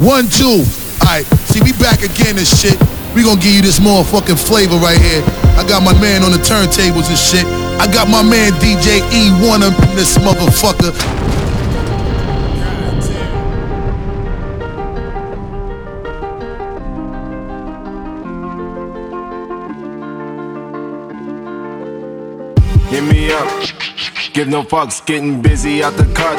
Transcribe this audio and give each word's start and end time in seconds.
One, 0.00 0.32
two. 0.32 0.64
Alright, 1.04 1.28
see, 1.52 1.60
we 1.60 1.76
back 1.76 2.00
again 2.00 2.40
and 2.40 2.48
shit. 2.48 2.80
We 3.12 3.20
gonna 3.22 3.36
give 3.36 3.52
you 3.52 3.60
this 3.60 3.78
motherfucking 3.80 4.40
flavor 4.40 4.80
right 4.80 4.96
here. 4.96 5.20
I 5.60 5.64
got 5.68 5.84
my 5.84 5.92
man 6.00 6.24
on 6.24 6.32
the 6.32 6.40
turntables 6.40 7.12
and 7.12 7.20
shit. 7.20 7.44
I 7.76 7.84
got 7.84 8.08
my 8.08 8.22
man 8.22 8.52
DJ 8.64 9.04
E1 9.12 9.60
up 9.60 9.76
in 9.76 9.96
this 9.96 10.16
motherfucker. 10.16 10.96
Give 24.32 24.46
no 24.46 24.62
fucks, 24.62 25.04
getting 25.04 25.42
busy 25.42 25.82
out 25.82 25.94
the 25.94 26.06
cut. 26.14 26.38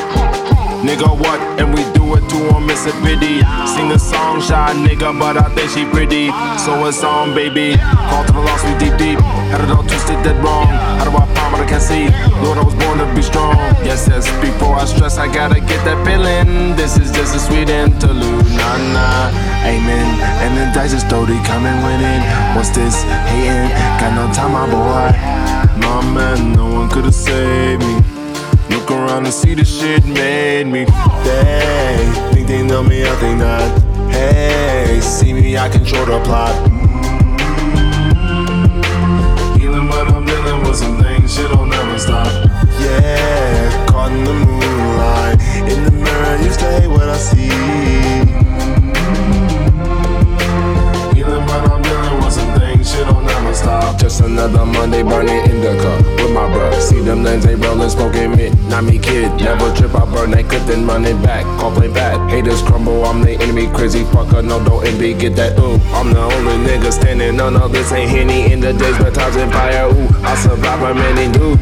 Nigga, 0.80 1.12
what? 1.12 1.40
And 1.60 1.76
we 1.76 1.84
do 1.92 2.16
it 2.16 2.24
to 2.32 2.40
him, 2.56 2.70
it's 2.70 2.88
a 2.88 2.94
pity. 3.04 3.44
Sing 3.68 3.92
a 3.92 4.00
song, 4.00 4.40
shy 4.40 4.72
nigga, 4.80 5.12
but 5.20 5.36
I 5.36 5.54
think 5.54 5.70
she 5.72 5.84
pretty. 5.92 6.32
So 6.58 6.88
it's 6.88 7.04
on, 7.04 7.36
baby. 7.36 7.76
Call 8.08 8.24
to 8.24 8.32
the 8.32 8.40
lost, 8.40 8.64
we 8.64 8.72
deep, 8.80 8.96
deep. 8.98 9.20
Had 9.52 9.60
it 9.60 9.70
all 9.70 9.84
twisted, 9.84 10.24
dead 10.24 10.42
wrong. 10.42 10.68
How 10.68 11.04
do 11.04 11.12
I 11.12 11.28
find 11.36 11.52
what 11.52 11.62
I 11.62 11.68
can't 11.68 11.84
see? 11.84 12.08
Lord, 12.40 12.58
I 12.58 12.64
was 12.64 12.76
born 12.80 12.98
to 13.04 13.08
be 13.14 13.22
strong. 13.22 13.60
Yes, 13.84 14.08
yes, 14.08 14.24
before 14.40 14.80
I 14.80 14.86
stress, 14.86 15.18
I 15.18 15.28
gotta 15.28 15.60
get 15.60 15.84
that 15.84 16.00
feeling. 16.08 16.78
This 16.78 16.98
is 16.98 17.12
just 17.12 17.36
a 17.36 17.40
sweet 17.40 17.68
interlude, 17.68 18.48
nah, 18.56 18.78
nah. 18.96 19.68
Amen. 19.68 20.08
And 20.40 20.56
the 20.56 20.72
dice 20.74 20.94
is 20.94 21.04
slowly 21.04 21.38
coming 21.44 21.76
winning. 21.84 22.24
What's 22.56 22.72
this? 22.72 23.04
Hating? 23.28 23.68
Got 24.00 24.16
no 24.16 24.32
time, 24.32 24.56
my 24.56 24.66
boy. 24.72 25.61
Nah, 25.82 26.02
man, 26.02 26.54
no 26.54 26.66
one 26.74 26.90
could've 26.90 27.14
saved 27.14 27.82
me. 27.82 27.96
Look 28.70 28.90
around 28.92 29.26
and 29.26 29.34
see 29.34 29.54
the 29.54 29.66
shit 29.66 30.06
made 30.06 30.68
me. 30.68 30.86
They 31.24 32.12
think 32.34 32.48
they 32.48 32.64
know 32.64 32.84
me, 32.84 33.04
I 33.04 33.16
think 33.16 33.40
not. 33.40 33.82
Hey, 34.12 35.00
see 35.02 35.34
me, 35.34 35.58
I 35.58 35.70
control 35.70 36.06
the 36.06 36.20
plot. 36.24 36.56
Mm-hmm. 36.70 36.92
Healing 39.60 39.88
what 39.88 40.08
I'm 40.08 40.26
dealing 40.26 40.62
with 40.64 40.78
some 40.78 40.98
things, 41.02 41.34
shit 41.36 41.50
will 41.50 41.66
never 41.66 42.00
stop. 42.00 42.28
Yeah, 42.80 43.86
caught 43.88 44.12
in 44.12 44.24
the 44.24 44.34
moonlight. 44.34 45.40
In 45.72 45.84
the 45.84 45.92
mirror, 45.92 46.38
you 46.44 46.52
stay 46.52 46.88
what 46.88 47.10
I 47.10 47.18
see. 47.18 48.41
Stop. 53.62 54.00
Just 54.00 54.22
another 54.22 54.66
Monday 54.66 55.04
burning 55.04 55.44
indica 55.46 55.94
with 56.18 56.34
my 56.34 56.52
bro. 56.52 56.72
See 56.80 57.02
them 57.02 57.24
lanes 57.24 57.46
ain't 57.46 57.64
rolling, 57.64 57.90
smoking 57.90 58.32
mid. 58.32 58.58
Not 58.70 58.84
me, 58.84 58.98
kid. 58.98 59.30
Never 59.40 59.74
trip, 59.76 59.94
I 59.96 60.06
burn 60.12 60.32
that 60.32 60.50
clip, 60.50 60.64
then 60.66 60.88
run 60.88 61.06
it 61.06 61.22
back. 61.22 61.46
Call 61.60 61.72
play 61.72 61.88
bad. 61.88 62.30
Haters 62.30 62.62
crumble, 62.62 63.06
I'm 63.06 63.22
the 63.22 63.34
enemy. 63.34 63.68
Crazy 63.68 64.04
fucker, 64.04 64.44
no, 64.44 64.64
don't 64.64 64.86
envy. 64.86 65.14
Get 65.14 65.36
that 65.36 65.58
ooh. 65.60 65.78
I'm 65.94 66.14
the 66.14 66.22
only 66.22 66.58
nigga 66.68 66.92
standing. 66.92 67.38
No, 67.38 67.50
no, 67.50 67.68
this 67.68 67.92
ain't 67.92 68.10
Henny. 68.10 68.52
In 68.52 68.60
the 68.60 68.74
days, 68.74 68.98
but 68.98 69.14
times 69.14 69.36
in 69.36 69.50
fire. 69.52 69.88
Ooh, 69.88 70.08
I 70.26 70.36
survive 70.36 70.80
my 70.82 70.94
many 70.94 71.32
do. 71.32 71.58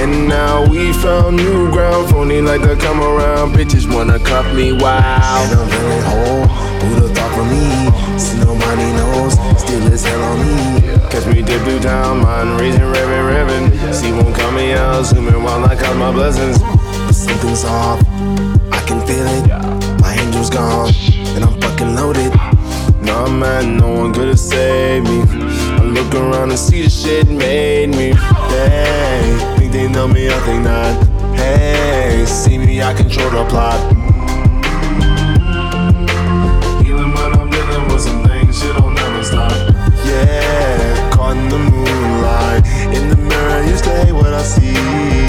And 0.00 0.28
now 0.28 0.68
we 0.68 0.92
found 0.92 1.36
new 1.36 1.70
ground. 1.70 2.10
Phony 2.10 2.40
like 2.40 2.62
to 2.62 2.76
come 2.76 3.00
around. 3.00 3.54
Bitches 3.54 3.86
wanna 3.92 4.18
cuff 4.18 4.46
me, 4.54 4.72
wow. 4.72 5.46
And 5.46 5.60
I'm 5.60 5.68
feeling 5.70 6.04
whole. 6.10 6.46
Who'da 6.82 7.14
thought 7.14 7.32
for 7.36 7.46
me? 7.52 8.18
See 8.18 8.38
nobody 8.38 8.88
knows. 8.98 9.34
Still 9.60 9.92
is 9.92 10.04
hell 10.04 10.22
on 10.22 10.38
me. 10.40 10.95
Me 11.36 11.42
dip 11.42 11.60
through 11.64 11.80
town, 11.80 12.22
mind 12.22 12.58
raising, 12.58 12.80
revving, 12.80 13.24
revving. 13.30 13.92
See 13.92 14.10
one 14.10 14.32
coming 14.32 14.72
out, 14.72 15.04
zooming 15.04 15.42
while 15.42 15.62
I 15.66 15.76
count 15.76 15.98
my 15.98 16.10
blessings. 16.10 16.58
But 16.62 17.12
something's 17.12 17.62
off. 17.62 18.00
I 18.72 18.82
can 18.86 19.06
feel 19.06 19.26
it. 19.26 20.00
My 20.00 20.14
angel's 20.14 20.48
gone. 20.48 20.90
And 21.36 21.44
I'm 21.44 21.60
fucking 21.60 21.94
loaded. 21.94 22.34
Nah, 23.02 23.28
man, 23.28 23.76
no 23.76 23.92
one 23.92 24.14
could've 24.14 24.38
saved 24.38 25.04
me. 25.04 25.24
I 25.76 25.82
look 25.82 26.14
around 26.14 26.52
and 26.52 26.58
see 26.58 26.84
the 26.84 26.88
shit 26.88 27.28
made 27.28 27.90
me. 27.90 28.14
They 28.48 29.38
think 29.58 29.72
they 29.72 29.88
know 29.88 30.08
me, 30.08 30.30
I 30.30 30.38
think 30.40 30.64
not. 30.64 31.36
Hey, 31.36 32.24
see 32.26 32.56
me, 32.56 32.80
I 32.80 32.94
control 32.94 33.28
the 33.28 33.44
plot. 33.50 34.05
Stay 43.86 44.10
what 44.12 44.34
I 44.34 44.42
see. 44.42 45.25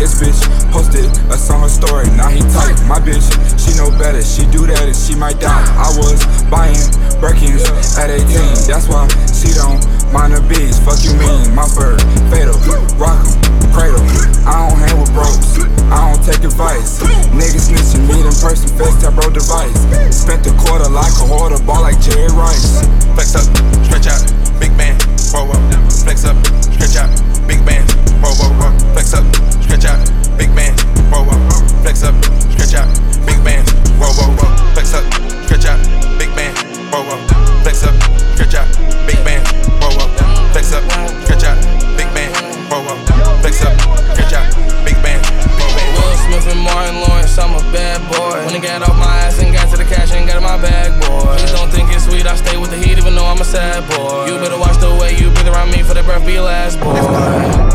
His 0.00 0.16
bitch 0.16 0.40
posted 0.72 1.04
a 1.28 1.36
song, 1.36 1.60
her 1.60 1.68
story, 1.68 2.08
now 2.16 2.32
he 2.32 2.40
tight. 2.56 2.72
My 2.88 2.96
bitch, 2.96 3.28
she 3.60 3.76
know 3.76 3.92
better, 4.00 4.24
she 4.24 4.48
do 4.48 4.64
that 4.64 4.88
and 4.88 4.96
she 4.96 5.12
might 5.14 5.36
die. 5.36 5.52
I 5.76 5.92
was 6.00 6.24
buying 6.48 6.80
Birkins 7.20 7.68
at 8.00 8.08
18, 8.08 8.24
that's 8.64 8.88
why 8.88 9.04
she 9.28 9.52
don't 9.52 9.76
mind 10.08 10.32
the 10.32 10.40
beats. 10.48 10.80
Fuck 10.80 11.04
you 11.04 11.12
mean, 11.20 11.52
my 11.52 11.68
bird, 11.76 12.00
fatal, 12.32 12.56
rock 12.96 13.20
'em, 13.20 13.36
cradle. 13.76 14.00
I 14.48 14.56
don't 14.56 14.80
hang 14.80 14.96
with 14.96 15.12
bros, 15.12 15.60
I 15.92 16.00
don't 16.00 16.22
take 16.24 16.48
advice. 16.48 17.04
Niggas 17.36 17.68
snitching, 17.68 18.08
meet 18.08 18.24
in 18.24 18.32
person, 18.40 18.72
FaceTime 18.80 19.20
bro 19.20 19.28
device. 19.28 19.76
Spent 20.08 20.48
the 20.48 20.56
quarter 20.64 20.88
like 20.88 21.12
a 21.20 21.28
hoarder, 21.28 21.60
ball 21.68 21.84
like 21.84 22.00
Jerry 22.00 22.32
Rice. 22.32 22.88
Flex 23.12 23.36
up, 23.36 23.44
stretch 23.84 24.08
out, 24.08 24.24
big 24.56 24.72
band, 24.80 24.96
whoa 25.28 25.44
whoa. 25.44 25.60
Flex 25.92 26.24
up, 26.24 26.40
stretch 26.72 26.96
out, 26.96 27.12
big 27.44 27.60
band, 27.68 27.84
whoa 28.24 28.32
whoa 28.32 28.48
whoa. 28.56 28.72
Flex 28.96 29.12
up, 29.12 29.24
stretch 29.62 29.84
out, 29.84 29.89
big 30.36 30.54
band, 30.54 30.78
whoa 31.10 31.24
whoa. 31.24 31.38
Flex 31.82 32.02
up, 32.02 32.14
stretch 32.52 32.74
out, 32.74 32.88
big 33.26 33.42
band, 33.42 33.68
whoa 33.98 34.12
whoa 34.12 34.30
whoa. 34.36 34.48
Flex 34.74 34.94
up, 34.94 35.04
stretch 35.46 35.66
out, 35.66 35.80
big 36.18 36.30
band, 36.36 36.54
whoa 36.92 37.02
whoa. 37.02 37.18
Flex 37.62 37.82
up, 37.84 37.94
stretch 38.34 38.54
out, 38.54 38.68
big 39.06 39.18
band, 39.24 39.46
whoa 39.80 39.90
whoa. 39.94 40.06
Flex 40.52 40.72
up, 40.72 40.84
stretch 41.24 41.44
out, 41.44 41.58
big 41.96 42.08
band, 42.14 42.34
whoa 42.70 42.82
whoa. 42.84 42.96
Flex 43.40 43.64
up, 43.64 43.74
stretch 44.12 44.34
out, 44.34 44.46
big 44.84 44.96
whoa. 45.02 45.18
Will 45.96 46.16
Smith 46.16 46.46
and 46.52 46.60
Martin 46.60 47.00
Lawrence, 47.00 47.38
I'm 47.38 47.54
a 47.54 47.62
bad 47.72 48.00
boy. 48.10 48.44
When 48.46 48.54
I 48.54 48.60
got 48.60 48.82
off 48.82 48.96
my 48.96 49.18
ass 49.26 49.42
and 49.42 49.52
got 49.52 49.70
to 49.70 49.76
the 49.76 49.84
cash 49.84 50.12
and 50.12 50.26
got 50.26 50.36
in 50.36 50.42
my 50.42 50.56
bag, 50.60 51.00
boy. 51.02 51.36
Please 51.36 51.52
don't 51.52 51.70
think 51.70 51.92
it's 51.92 52.04
sweet, 52.04 52.26
I 52.26 52.34
stay 52.36 52.56
with 52.56 52.70
the 52.70 52.76
heat 52.76 52.98
even 52.98 53.14
though 53.14 53.26
I'm 53.26 53.40
a 53.40 53.44
sad 53.44 53.88
boy. 53.90 54.26
You 54.26 54.38
better 54.38 54.58
watch 54.58 54.78
the 54.78 54.94
way 55.00 55.16
you 55.16 55.30
breathe 55.30 55.48
around 55.48 55.70
me 55.70 55.82
for 55.82 55.94
the 55.94 56.02
breath 56.02 56.24
be 56.26 56.38
last, 56.40 56.78
boy. 56.80 57.69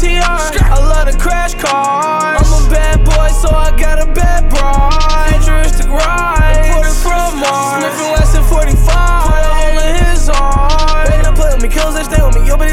ATR. 0.00 0.56
I 0.72 0.80
love 0.80 1.12
the 1.12 1.18
crash 1.18 1.54
cars. 1.54 2.40
I'm 2.40 2.66
a 2.66 2.70
bad 2.70 3.04
boy, 3.04 3.28
so 3.36 3.54
I 3.54 3.76
got 3.76 4.00
a 4.00 4.06
bad 4.12 4.48
bride. 4.48 5.36
Futuristic 5.36 5.88
ride. 5.88 6.72
Imported 6.72 6.96
from 6.96 7.40
Mars. 7.40 7.84
Sniffing 7.84 8.12
less 8.16 8.32
than 8.32 8.44
45. 8.44 8.80
Put 8.80 9.44
a 9.44 9.52
hole 9.60 9.78
in 9.84 10.04
his 10.04 10.28
arm. 10.30 11.04
Better 11.06 11.32
play 11.32 11.52
with 11.52 11.62
me, 11.62 11.68
kills 11.68 11.94
they 11.94 12.04
stay 12.04 12.22
with 12.24 12.34
me. 12.34 12.48
Yo, 12.48 12.56
bitch 12.56 12.69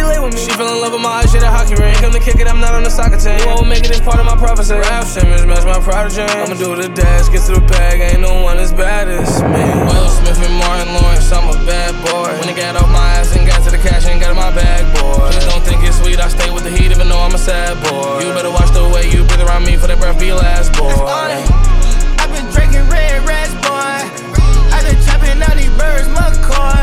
kick 2.27 2.44
it, 2.44 2.48
I'm 2.51 2.59
not 2.59 2.75
on 2.75 2.83
the 2.83 2.92
soccer 2.92 3.15
team. 3.15 3.39
You 3.39 3.48
won't 3.48 3.71
make 3.71 3.88
it, 3.88 3.92
it's 3.95 4.04
part 4.04 4.19
of 4.19 4.27
my 4.27 4.36
prophecy. 4.36 4.75
Rap 4.75 5.07
Simmons, 5.07 5.48
match 5.48 5.63
my 5.63 5.80
prodigy. 5.80 6.27
I'ma 6.27 6.59
do 6.59 6.75
the 6.75 6.92
dash, 6.92 7.31
get 7.31 7.48
to 7.48 7.56
the 7.56 7.63
bag, 7.63 8.04
ain't 8.04 8.19
no 8.19 8.44
one 8.44 8.59
as 8.59 8.75
bad 8.75 9.07
as 9.07 9.39
me. 9.48 9.63
Will 9.88 10.12
Smith 10.12 10.36
and 10.44 10.56
Martin 10.59 10.92
Lawrence, 10.92 11.31
I'm 11.31 11.48
a 11.48 11.56
bad 11.63 11.95
boy. 12.04 12.36
When 12.44 12.51
I 12.51 12.56
got 12.56 12.75
off 12.75 12.92
my 12.92 13.15
ass 13.15 13.31
and 13.36 13.48
got 13.48 13.63
to 13.63 13.71
the 13.71 13.80
cash 13.80 14.06
and 14.12 14.19
got 14.19 14.31
in 14.31 14.36
my 14.36 14.51
bag, 14.51 14.83
boy. 15.00 15.31
Please 15.31 15.48
don't 15.48 15.63
think 15.63 15.88
it's 15.88 16.04
sweet, 16.04 16.19
I 16.19 16.27
stay 16.27 16.51
with 16.51 16.68
the 16.68 16.74
heat 16.75 16.92
even 16.92 17.07
though 17.07 17.24
I'm 17.24 17.33
a 17.33 17.39
sad 17.39 17.80
boy. 17.88 18.19
You 18.19 18.36
better 18.36 18.51
watch 18.51 18.71
the 18.75 18.83
way 18.92 19.07
you 19.07 19.24
breathe 19.24 19.48
around 19.48 19.63
me 19.63 19.80
for 19.80 19.88
that 19.88 20.00
breath 20.04 20.19
be 20.19 20.36
last, 20.36 20.75
boy. 20.75 20.92
I've 20.92 22.31
been 22.36 22.48
drinking 22.51 22.83
red 22.92 23.24
rats, 23.24 23.56
boy. 23.63 24.04
I've 24.75 24.83
been 24.83 25.00
chopping 25.07 25.39
all 25.39 25.56
these 25.56 25.71
birds, 25.80 26.12
McCoy. 26.12 26.76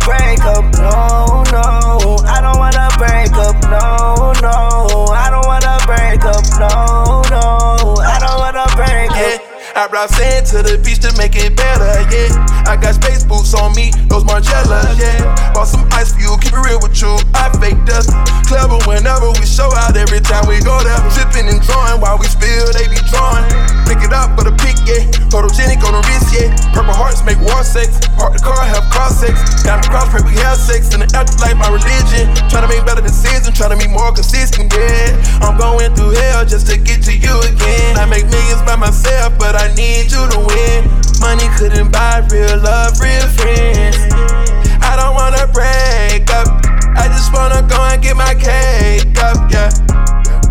Break 0.00 0.40
up, 0.44 0.64
I 9.78 9.86
brought 9.86 10.10
sand 10.10 10.42
to 10.50 10.58
the 10.58 10.74
beach 10.82 10.98
to 11.06 11.14
make 11.14 11.38
it 11.38 11.54
better, 11.54 11.86
yeah. 12.10 12.34
I 12.66 12.74
got 12.74 12.98
space 12.98 13.22
boots 13.22 13.54
on 13.54 13.78
me, 13.78 13.94
those 14.10 14.26
Margielas, 14.26 14.98
yeah. 14.98 15.22
Bought 15.54 15.70
some 15.70 15.86
ice 15.94 16.10
for 16.10 16.18
you, 16.18 16.34
keep 16.42 16.50
it 16.50 16.58
real 16.66 16.82
with 16.82 16.98
you. 16.98 17.14
I 17.30 17.46
fake 17.62 17.78
dust, 17.86 18.10
clever 18.50 18.74
whenever 18.90 19.30
we 19.38 19.46
show 19.46 19.70
out. 19.78 19.94
Every 19.94 20.18
time 20.18 20.50
we 20.50 20.58
go 20.66 20.82
there, 20.82 20.98
tripping 21.14 21.46
and 21.46 21.62
drawing 21.62 22.02
while 22.02 22.18
we 22.18 22.26
spill, 22.26 22.74
they 22.74 22.90
be 22.90 22.98
drawing. 23.06 23.46
Pick 23.86 24.02
it 24.02 24.10
up 24.10 24.34
for 24.34 24.50
the 24.50 24.54
pick, 24.58 24.74
yeah. 24.82 25.06
Photogenic 25.30 25.78
on 25.86 25.94
the 25.94 26.02
wrist, 26.10 26.26
yeah. 26.34 26.50
Purple 26.74 26.98
hearts 26.98 27.22
make 27.22 27.38
war 27.38 27.62
sex. 27.62 28.02
Park 28.18 28.34
the 28.34 28.42
car, 28.42 28.58
have 28.58 28.82
cross 28.90 29.22
sex. 29.22 29.38
Got 29.62 29.86
the 29.86 29.94
cross, 29.94 30.10
pray 30.10 30.26
we 30.26 30.34
have 30.42 30.58
sex. 30.58 30.90
In 30.90 31.06
the 31.06 31.08
afterlife, 31.14 31.54
my 31.54 31.70
religion. 31.70 32.26
Trying 32.50 32.66
to 32.66 32.70
make 32.74 32.82
better 32.82 33.00
decisions, 33.00 33.54
trying 33.54 33.72
to 33.72 33.78
be 33.78 33.86
more 33.86 34.10
consistent, 34.10 34.74
yeah. 34.74 35.14
I'm 35.38 35.54
going 35.54 35.94
through 35.94 36.18
hell 36.18 36.42
just 36.42 36.66
to 36.66 36.76
get 36.76 37.06
to 37.06 37.14
you 37.14 37.30
again. 37.46 37.94
I 37.94 38.10
make 38.10 38.26
millions 38.26 38.60
by 38.66 38.74
myself, 38.74 39.38
but 39.38 39.54
I 39.54 39.67
need 39.74 40.10
you 40.10 40.22
to 40.28 40.38
win. 40.40 40.84
Money 41.20 41.48
couldn't 41.58 41.90
buy 41.90 42.26
real 42.30 42.58
love, 42.62 42.98
real 43.00 43.26
friends. 43.36 43.98
I 44.80 44.96
don't 44.96 45.14
wanna 45.14 45.46
break 45.52 46.30
up. 46.30 46.48
I 46.96 47.08
just 47.08 47.32
wanna 47.32 47.62
go 47.66 47.78
and 47.90 48.02
get 48.02 48.16
my 48.16 48.34
cake 48.34 49.18
up, 49.18 49.50
yeah. 49.50 49.70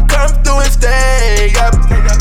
Come 0.08 0.32
through 0.44 0.60
and 0.62 0.72
stay 0.72 1.54
up. 1.60 1.74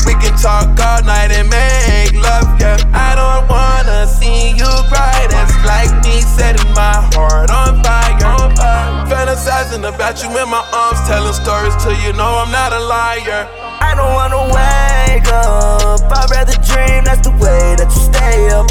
We 0.05 0.13
can 0.15 0.35
talk 0.39 0.73
all 0.79 1.03
night 1.03 1.31
and 1.31 1.49
make 1.49 2.13
love, 2.15 2.47
yeah. 2.59 2.77
I 2.93 3.15
don't 3.15 3.47
wanna 3.49 4.07
see 4.07 4.55
you 4.55 4.71
cry. 4.87 5.27
That's 5.29 5.55
like 5.65 5.91
me 6.03 6.21
setting 6.21 6.71
my 6.73 7.03
heart 7.13 7.51
on 7.51 7.83
fire. 7.83 8.25
On 8.25 8.55
fire. 8.55 9.05
Fantasizing 9.07 9.87
about 9.87 10.23
you 10.23 10.29
in 10.29 10.49
my 10.49 10.63
arms, 10.73 10.99
telling 11.07 11.33
stories 11.33 11.75
till 11.83 11.95
you 12.05 12.13
know 12.13 12.41
I'm 12.41 12.51
not 12.51 12.73
a 12.73 12.79
liar. 12.79 13.66
I 13.97 13.99
don't 13.99 14.13
wanna 14.13 14.43
wake 14.53 15.27
up. 15.33 16.01
I'd 16.05 16.29
rather 16.29 16.53
dream, 16.61 17.03
that's 17.03 17.25
the 17.25 17.31
way 17.41 17.73
that 17.81 17.89
you 17.89 18.01
stay 18.05 18.45
up. 18.53 18.69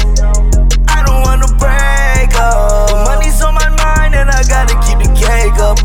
I 0.87 1.03
don't 1.03 1.19
wanna 1.19 1.51
break 1.59 2.31
up. 2.39 2.87
But 2.87 3.03
money's 3.03 3.41
on 3.41 3.53
my 3.53 3.67
mind 3.75 4.15
and 4.15 4.29
I 4.31 4.41
gotta 4.47 4.79
keep 4.87 5.03
the 5.03 5.11
cake 5.19 5.59
up. 5.59 5.83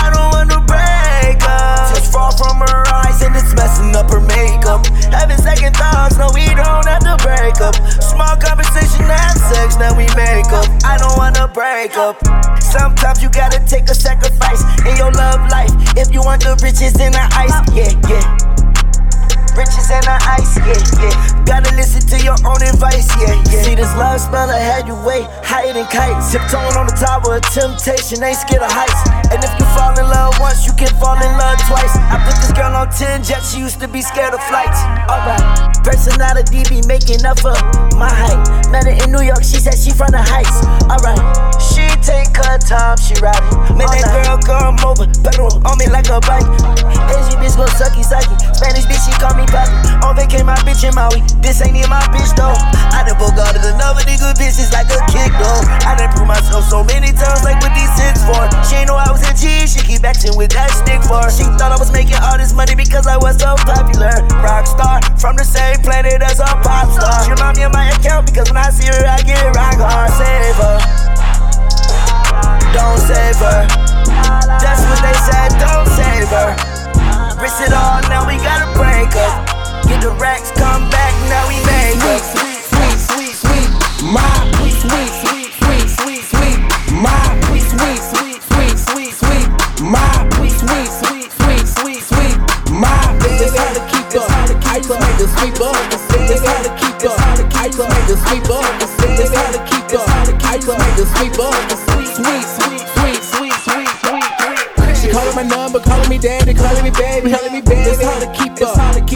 I 0.00 0.08
don't 0.08 0.32
wanna 0.32 0.64
break 0.64 1.42
up. 1.44 1.85
Fall 2.16 2.32
from 2.32 2.56
her 2.60 2.82
eyes 2.88 3.20
and 3.20 3.36
it's 3.36 3.52
messing 3.52 3.94
up 3.94 4.10
her 4.10 4.20
makeup. 4.20 4.86
Having 5.12 5.36
second 5.36 5.76
thoughts, 5.76 6.16
no, 6.16 6.30
we 6.32 6.46
don't 6.56 6.86
have 6.88 7.04
to 7.04 7.14
break 7.22 7.60
up. 7.60 7.76
Small 8.00 8.34
conversation, 8.40 9.04
have 9.04 9.36
sex, 9.36 9.76
now 9.76 9.92
we 9.92 10.08
make 10.16 10.48
up. 10.48 10.64
I 10.82 10.96
don't 10.96 11.14
wanna 11.18 11.46
break 11.46 11.94
up. 11.98 12.16
Sometimes 12.62 13.22
you 13.22 13.28
gotta 13.28 13.60
take 13.66 13.90
a 13.90 13.94
sacrifice 13.94 14.64
in 14.88 14.96
your 14.96 15.12
love 15.12 15.46
life. 15.50 15.68
If 15.94 16.10
you 16.10 16.22
want 16.22 16.42
the 16.42 16.56
riches 16.62 16.98
in 16.98 17.12
the 17.12 17.26
ice, 17.36 17.52
yeah, 17.76 17.92
yeah. 18.08 18.55
Riches 19.56 19.88
and 19.88 20.04
the 20.04 20.12
ice, 20.36 20.52
yeah, 20.60 20.76
yeah. 21.00 21.16
Gotta 21.48 21.72
listen 21.80 22.04
to 22.12 22.20
your 22.20 22.36
own 22.44 22.60
advice, 22.60 23.08
yeah, 23.16 23.40
yeah. 23.48 23.64
See 23.64 23.72
this 23.72 23.88
love 23.96 24.20
spell 24.20 24.52
I 24.52 24.60
had 24.60 24.84
you 24.84 24.92
way 25.00 25.24
higher 25.40 25.72
than 25.72 25.88
kites. 25.88 26.28
Tiptoeing 26.28 26.76
on 26.76 26.84
the 26.84 26.92
tower 26.92 27.40
of 27.40 27.42
temptation, 27.56 28.20
ain't 28.20 28.36
scared 28.36 28.60
of 28.60 28.68
heights. 28.68 29.00
And 29.32 29.40
if 29.40 29.48
you 29.56 29.64
fall 29.72 29.96
in 29.96 30.04
love 30.12 30.36
once, 30.36 30.68
you 30.68 30.76
can 30.76 30.92
fall 31.00 31.16
in 31.16 31.32
love 31.40 31.56
twice. 31.64 31.96
I 32.12 32.20
put 32.20 32.36
this 32.36 32.52
girl 32.52 32.68
on 32.76 32.92
10 32.92 33.24
jets, 33.24 33.56
she 33.56 33.64
used 33.64 33.80
to 33.80 33.88
be 33.88 34.04
scared 34.04 34.36
of 34.36 34.44
flights. 34.44 34.76
Alright, 35.08 35.40
personality 35.80 36.60
be 36.68 36.84
making 36.84 37.24
up 37.24 37.40
for 37.40 37.56
my 37.96 38.12
height. 38.12 38.68
Met 38.68 38.84
her 38.84 38.92
in 38.92 39.08
New 39.08 39.24
York, 39.24 39.40
she 39.40 39.56
said 39.56 39.80
she 39.80 39.88
from 39.88 40.12
the 40.12 40.20
heights. 40.20 40.52
Alright, 40.84 41.16
she 41.64 41.88
take 42.04 42.28
her 42.44 42.60
time, 42.60 43.00
she 43.00 43.16
ride 43.24 43.40
it. 43.40 43.72
Man, 43.72 43.88
that 43.88 44.12
girl 44.20 44.36
come 44.44 44.76
over, 44.84 45.08
pedal 45.24 45.48
on 45.64 45.80
me 45.80 45.88
like 45.88 46.12
a 46.12 46.20
bike. 46.20 46.44
Asian 47.08 47.40
bitch 47.40 47.56
go 47.56 47.64
sucky 47.80 48.04
sucky, 48.04 48.36
Spanish 48.52 48.84
bitch 48.84 49.00
she 49.00 49.16
call 49.16 49.32
me 49.32 49.45
papi. 49.48 49.88
On 50.04 50.14
vacay 50.14 50.44
my 50.44 50.56
bitch 50.66 50.84
in 50.86 50.94
Maui, 50.94 51.22
this 51.42 51.62
ain't 51.62 51.76
in 51.76 51.88
my 51.88 52.02
bitch 52.14 52.34
though. 52.36 52.54
I 52.94 53.02
done 53.06 53.18
bogarted 53.18 53.64
another 53.64 54.02
nigga 54.06 54.34
bitches 54.36 54.72
like 54.72 54.90
a 54.92 55.00
kick 55.10 55.32
though. 55.38 55.62
I 55.86 55.96
done 55.96 56.10
proved 56.14 56.28
myself 56.28 56.64
so 56.68 56.84
many 56.84 57.10
times 57.12 57.42
like 57.42 57.58
what 57.62 57.72
these 57.74 57.90
six 57.96 58.22
for. 58.22 58.38
She 58.66 58.82
ain't 58.82 58.88
know 58.88 58.98
I 58.98 59.10
was 59.10 59.22
a 59.26 59.32
G, 59.34 59.66
she 59.66 59.80
keep 59.82 60.04
acting 60.04 60.36
with 60.36 60.52
that 60.52 60.70
stick 60.70 61.02
for. 61.06 61.24
She 61.30 61.44
thought 61.56 61.72
I 61.72 61.78
was 61.78 61.90
making 61.92 62.20
all 62.22 62.38
this 62.38 62.52
money 62.52 62.74
because 62.74 63.06
I 63.06 63.16
was 63.16 63.38
so 63.38 63.56
popular. 63.66 64.12
Rockstar 64.42 65.02
from 65.20 65.36
the 65.36 65.44
same 65.44 65.80
planet 65.82 66.22
as 66.22 66.40
a 66.40 66.50
pop 66.62 66.90
star. 66.92 67.24
She 67.24 67.30
remind 67.30 67.56
me 67.56 67.64
of 67.64 67.72
my 67.72 67.90
account 67.90 68.26
because 68.26 68.48
when 68.50 68.58
I 68.58 68.70
see 68.70 68.86
her 68.86 69.02
I 69.06 69.22
get 69.22 69.42
rock 69.54 69.78
hard. 69.78 70.10
Save 70.16 70.56
her, 70.56 70.78
don't 72.72 72.98
save 72.98 73.36
her. 73.42 73.66
That's 74.60 74.82
what 74.86 75.00
they 75.02 75.16
said, 75.26 75.50
don't 75.60 75.86
save 75.88 76.28
her. 76.28 76.75
Risk 77.40 77.60
it 77.60 77.72
all, 77.72 78.00
now 78.08 78.26
we 78.26 78.36
gotta 78.38 78.66
break 78.78 79.14
up. 79.14 79.46
Get 79.86 80.00
the 80.00 80.10
racks, 80.18 80.50
come 80.52 80.88
back, 80.90 81.12
now 81.28 81.46
we 81.48 81.56
make 81.66 82.02
up. 82.02 82.45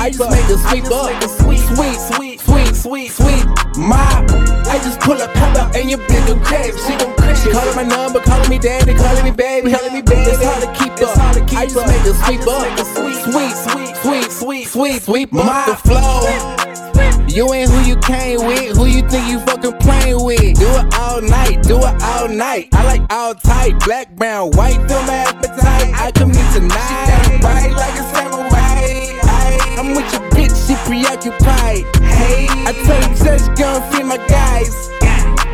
I 0.00 0.06
used 0.06 0.18
to 0.18 0.30
make 0.30 0.46
the 0.48 0.56
sweep 0.56 0.88
up. 0.88 1.12
Sweet, 1.44 1.60
sweet, 1.76 2.00
sweet, 2.00 2.40
sweet, 2.40 2.74
sweet, 2.74 3.10
sweet. 3.12 3.44
Mop. 3.76 4.24
I 4.64 4.80
just 4.80 4.98
pull 5.00 5.20
up, 5.20 5.28
pop 5.34 5.54
out, 5.58 5.76
and 5.76 5.90
your 5.90 5.98
bigger 6.08 6.40
crab. 6.40 6.72
She 6.72 6.96
gon' 6.96 7.14
crash. 7.16 7.44
She 7.44 7.50
calling 7.50 7.76
my 7.76 7.82
number, 7.82 8.18
calling 8.20 8.48
me 8.48 8.58
daddy, 8.58 8.94
calling 8.94 9.24
me 9.24 9.30
baby, 9.30 9.70
calling 9.70 9.92
me 9.92 10.00
baby. 10.00 10.30
It's 10.30 10.42
hard 10.42 10.64
to 10.64 10.72
keep 10.72 10.92
up. 11.04 11.18
I 11.52 11.66
just 11.66 11.86
make 11.86 12.02
the 12.02 12.16
sweep 12.24 12.40
up. 12.48 12.64
Sweet, 12.96 13.20
sweet, 13.28 13.52
sweet, 13.52 13.96
sweet, 14.00 14.32
sweet, 14.32 14.66
sweet, 14.68 15.02
sweep 15.02 15.34
up 15.34 15.66
the 15.66 15.76
flow. 15.76 16.70
You 17.28 17.52
ain't 17.52 17.70
who 17.70 17.80
you 17.86 17.96
came 17.96 18.44
with, 18.46 18.76
who 18.76 18.86
you 18.86 19.06
think 19.08 19.28
you 19.28 19.38
fucking 19.40 19.76
playing 19.78 20.24
with. 20.24 20.58
Do 20.58 20.66
it 20.66 20.94
all 20.94 21.20
night, 21.20 21.62
do 21.62 21.76
it 21.76 22.02
all 22.02 22.28
night. 22.28 22.70
I 22.72 22.84
like 22.84 23.02
all 23.12 23.34
tight, 23.34 23.78
black, 23.84 24.16
brown, 24.16 24.50
white, 24.52 24.78
feel 24.88 25.02
my 25.02 25.39
preoccupied. 30.90 31.86
Hey, 32.02 32.46
I 32.66 32.72
tell 32.84 33.00
you, 33.00 33.14
just 33.22 33.54
go 33.54 33.80
feed 33.92 34.06
my 34.06 34.16
guys. 34.26 34.74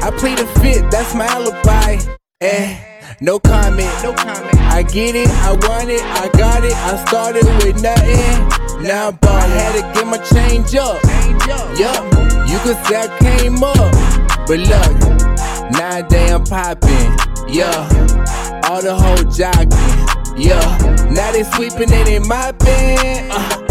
I 0.00 0.10
plead 0.16 0.38
the 0.38 0.46
fit, 0.60 0.90
that's 0.90 1.14
my 1.14 1.26
alibi. 1.26 1.98
Eh. 2.40 2.78
No 3.20 3.38
comment, 3.38 3.92
no 4.02 4.14
comment. 4.14 4.60
I 4.60 4.82
get 4.82 5.14
it, 5.14 5.28
I 5.28 5.52
want 5.52 5.90
it, 5.90 6.00
I 6.02 6.30
got 6.38 6.64
it. 6.64 6.72
I 6.72 7.04
started 7.04 7.44
with 7.62 7.82
nothing. 7.82 8.82
Now 8.82 9.08
I'm 9.08 9.16
ball, 9.16 9.40
had 9.40 9.72
to 9.76 9.82
get 9.92 10.06
my 10.06 10.16
change 10.32 10.74
up. 10.74 11.04
Yup, 11.76 12.02
you 12.48 12.58
could 12.64 12.80
say 12.86 13.04
I 13.04 13.08
came 13.20 13.62
up. 13.62 13.92
But 14.48 14.60
look, 14.64 14.92
nowadays 15.76 16.32
I'm 16.32 16.44
popping. 16.44 17.12
Yeah, 17.46 17.84
all 18.70 18.80
the 18.80 18.96
whole 18.96 19.24
jogging. 19.36 20.40
Yeah, 20.40 20.64
now 21.12 21.30
they 21.32 21.44
sweeping 21.44 21.92
and 21.92 22.06
they 22.06 22.20
mopping. 22.20 23.30
Uh, 23.30 23.65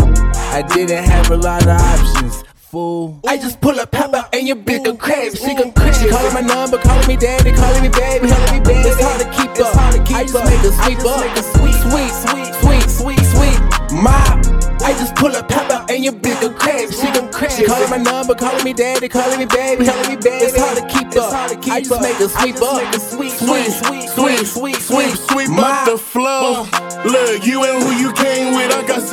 I 0.56 0.62
didn't 0.62 1.04
have 1.04 1.32
a 1.32 1.36
lot 1.36 1.64
of 1.64 1.68
options. 1.68 2.46
Fool. 2.56 3.20
I 3.28 3.36
just 3.36 3.60
pull 3.60 3.78
up, 3.78 3.92
pop 3.92 4.14
out, 4.14 4.34
and 4.34 4.48
your 4.48 4.56
bitch 4.56 4.86
go 4.86 4.96
crazy. 4.96 5.36
She 5.36 5.54
go 5.54 5.70
crazy. 5.70 6.06
She 6.06 6.10
calling 6.10 6.34
my 6.34 6.40
number, 6.40 6.78
calling 6.78 7.06
me 7.10 7.18
daddy, 7.18 7.52
calling 7.52 7.84
me 7.84 7.90
baby, 7.90 8.30
calling 8.30 8.54
me 8.54 8.60
baby. 8.64 8.88
It's 8.88 9.02
hard 9.04 9.20
to 9.20 9.28
keep 9.36 9.52
up. 9.60 9.76
I 10.16 10.24
just 10.24 10.40
make 10.48 10.64
a 10.64 10.72
sweep 10.72 11.04
up. 11.04 11.28
Sweet, 11.60 11.76
sweet, 11.76 12.12
sweet, 12.24 12.56
sweet, 12.64 12.88
sweet, 12.88 13.20
sweet. 13.36 13.60
Mop. 14.00 14.48
I 14.80 14.96
just 14.96 15.14
pull 15.16 15.36
up, 15.36 15.50
pop 15.50 15.70
out, 15.72 15.92
and 15.92 16.06
your 16.06 16.14
bitch 16.14 16.40
go 16.40 16.50
crazy. 16.52 17.04
She 17.04 17.12
go 17.12 17.28
crazy. 17.34 17.64
She 17.64 17.66
calling 17.68 17.90
my 17.90 17.98
number, 17.98 18.34
calling 18.34 18.64
me 18.64 18.72
daddy, 18.72 19.10
calling 19.10 19.38
me 19.38 19.46
baby, 19.48 19.84
calling 19.84 20.08
me 20.08 20.16
baby. 20.16 20.46
It's 20.46 20.56
hard 20.56 20.78
to 20.78 20.88
keep 20.88 21.12
up. 21.20 21.34
I 21.68 21.82
just 21.82 22.00
make 22.00 22.20
a 22.24 22.30
sweep 22.30 22.62
up. 22.64 22.96
Sweet, 22.96 23.32
sweet, 23.32 23.72
sweet, 23.76 24.08
sweet, 24.08 24.46
sweet, 24.48 24.76
sweet, 24.78 25.16
sweep 25.20 25.50
up 25.60 25.86
the 25.86 25.98
flow. 25.98 26.64
Uh. 26.64 26.86
Look, 27.06 27.46
you 27.46 27.64
ain't 27.64 27.84
who 27.84 27.92
you 28.02 28.14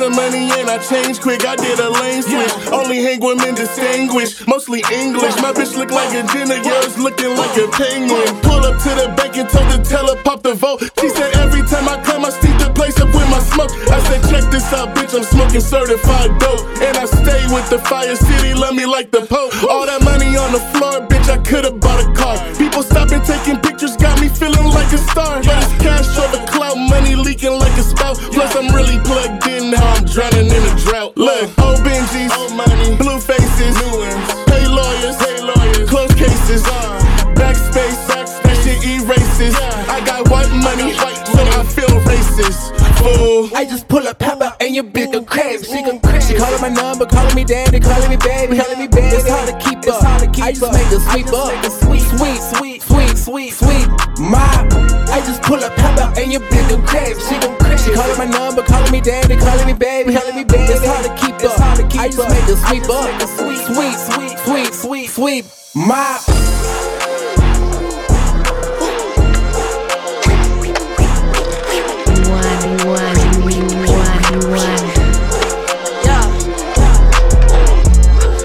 some 0.03 0.15
money 0.15 0.51
and 0.59 0.67
I 0.69 0.77
changed 0.83 1.21
quick. 1.21 1.45
I 1.45 1.55
did 1.55 1.79
a 1.79 1.89
lane 1.89 2.23
switch. 2.23 2.51
Only 2.71 2.99
hang 2.99 3.19
with 3.23 3.37
men 3.37 3.55
distinguished, 3.55 4.47
mostly 4.47 4.83
English. 4.91 5.35
My 5.39 5.53
bitch 5.55 5.77
look 5.77 5.91
like 5.91 6.11
a 6.11 6.27
Jenna, 6.27 6.59
yours 6.59 6.97
looking 6.99 7.31
like 7.37 7.55
a 7.55 7.67
penguin. 7.71 8.27
Pull 8.43 8.63
up 8.67 8.75
to 8.83 8.91
the 8.99 9.07
bank 9.15 9.37
and 9.37 9.47
told 9.47 9.69
the 9.71 9.79
teller 9.79 10.19
pop 10.23 10.43
the 10.43 10.55
vote. 10.55 10.83
She 10.99 11.07
said 11.07 11.31
every 11.39 11.63
time 11.71 11.87
I 11.87 12.03
come, 12.03 12.25
I 12.25 12.31
steep 12.31 12.57
the 12.59 12.71
place 12.75 12.99
up 12.99 13.15
with 13.15 13.29
my 13.31 13.39
smoke. 13.39 13.71
I 13.95 13.99
said 14.07 14.21
check 14.27 14.45
this 14.51 14.67
out, 14.73 14.91
bitch. 14.95 15.15
I'm 15.15 15.23
smoking 15.23 15.61
certified 15.61 16.31
dope, 16.39 16.63
and 16.83 16.97
I 16.97 17.05
stay 17.05 17.41
with 17.55 17.69
the 17.69 17.79
Fire 17.79 18.15
City. 18.15 18.53
Love 18.53 18.75
me 18.75 18.85
like 18.85 19.09
the 19.11 19.23
Pope. 19.23 19.55
All 19.71 19.85
that 19.85 20.03
money 20.03 20.35
on 20.35 20.51
the 20.51 20.63
floor, 20.75 20.99
bitch. 21.07 21.29
I 21.31 21.37
could've 21.37 21.79
bought 21.79 22.03
a 22.03 22.11
car. 22.11 22.35
People 22.57 22.83
stopping 22.83 23.21
taking 23.23 23.57
pictures, 23.61 23.95
got 23.95 24.19
me 24.19 24.27
feeling 24.27 24.67
like 24.67 24.91
a 24.91 24.99
star. 24.99 25.39
But 25.47 25.63
it's 25.63 25.73
cash 25.79 26.11
over 26.19 26.43
clout, 26.51 26.75
money 26.75 27.15
leaking 27.15 27.55
like 27.55 27.77
a 27.79 27.83
spout. 27.83 28.17
Plus 28.35 28.51
I'm 28.55 28.67
really 28.75 28.99
plugged 29.07 29.47
in 29.47 29.71
now. 29.71 29.92
Drowning 30.13 30.45
in 30.45 30.61
a 30.61 30.75
drought. 30.77 31.17
Look, 31.17 31.49
old 31.57 31.81
Benjis, 31.81 32.29
old 32.37 32.53
money, 32.53 32.95
blue 33.01 33.17
faces, 33.19 33.73
new 33.81 33.97
ones. 33.97 34.45
Pay 34.45 34.61
lawyers, 34.69 35.17
pay 35.17 35.41
lawyers, 35.41 35.89
close 35.89 36.13
cases. 36.13 36.61
Uh. 36.67 37.01
Backspace, 37.33 37.97
that 38.13 38.29
shit 38.61 38.77
erases. 38.85 39.55
I 39.89 40.05
got 40.05 40.29
white 40.29 40.53
money, 40.53 40.93
white 41.01 41.17
so 41.25 41.41
I 41.41 41.65
feel 41.65 41.89
racist. 42.05 42.77
Fool. 43.01 43.49
I 43.57 43.65
just 43.65 43.87
pull 43.87 44.07
up, 44.07 44.19
pop 44.19 44.39
out, 44.43 44.61
and 44.61 44.75
your 44.75 44.83
bitch 44.83 45.11
go 45.13 45.23
crazy. 45.23 45.65
She 45.65 45.81
go 45.81 45.97
crazy. 45.97 46.33
She 46.33 46.39
calling 46.39 46.61
my 46.61 46.69
number, 46.69 47.07
calling 47.07 47.33
me 47.33 47.43
daddy, 47.43 47.79
calling 47.79 48.11
me 48.11 48.17
baby, 48.17 48.55
calling 48.55 48.77
me 48.77 48.85
baby. 48.85 49.17
It's 49.17 49.27
hard 49.27 49.49
to 49.49 49.57
keep 49.57 49.79
up. 49.89 50.03
I 50.05 50.53
just 50.53 50.61
make 50.61 50.93
a 50.93 51.01
sweep 51.09 51.33
up. 51.33 51.57
Sweet, 51.81 52.05
sweet, 52.05 52.37
sweet, 52.53 52.81
sweet, 52.83 53.17
sweet, 53.17 53.53
sweet. 53.53 53.87
Mop. 54.21 54.69
I 55.09 55.25
just 55.25 55.41
pull 55.41 55.57
up, 55.57 55.75
pop 55.77 55.97
out, 55.97 56.19
and 56.19 56.31
your 56.31 56.41
bitch 56.41 56.69
go 56.69 56.77
crazy. 56.85 57.19
She 57.19 57.39
go 57.41 57.47
crazy. 57.47 57.57
She 57.57 57.62
calling 57.93 58.17
my 58.17 58.25
number, 58.25 58.63
calling 58.63 58.91
me 58.91 59.01
daddy, 59.01 59.35
calling 59.37 59.67
me 59.67 59.73
baby, 59.73 60.13
calling 60.13 60.35
me 60.35 60.43
baby. 60.43 60.73
It's 60.73 60.85
hard 60.85 61.05
to 61.05 61.15
keep 61.15 61.35
up. 61.35 61.59
I 61.99 62.07
just 62.09 62.29
make 62.29 62.49
a 62.49 62.55
sweep 62.67 62.89
up. 62.89 63.21
Sweet, 63.37 63.59
sweet, 63.59 63.97
sweet, 63.97 64.39
sweet, 64.39 64.73
sweet, 64.73 65.09
sweet. 65.09 65.45
Mop. 65.75 66.21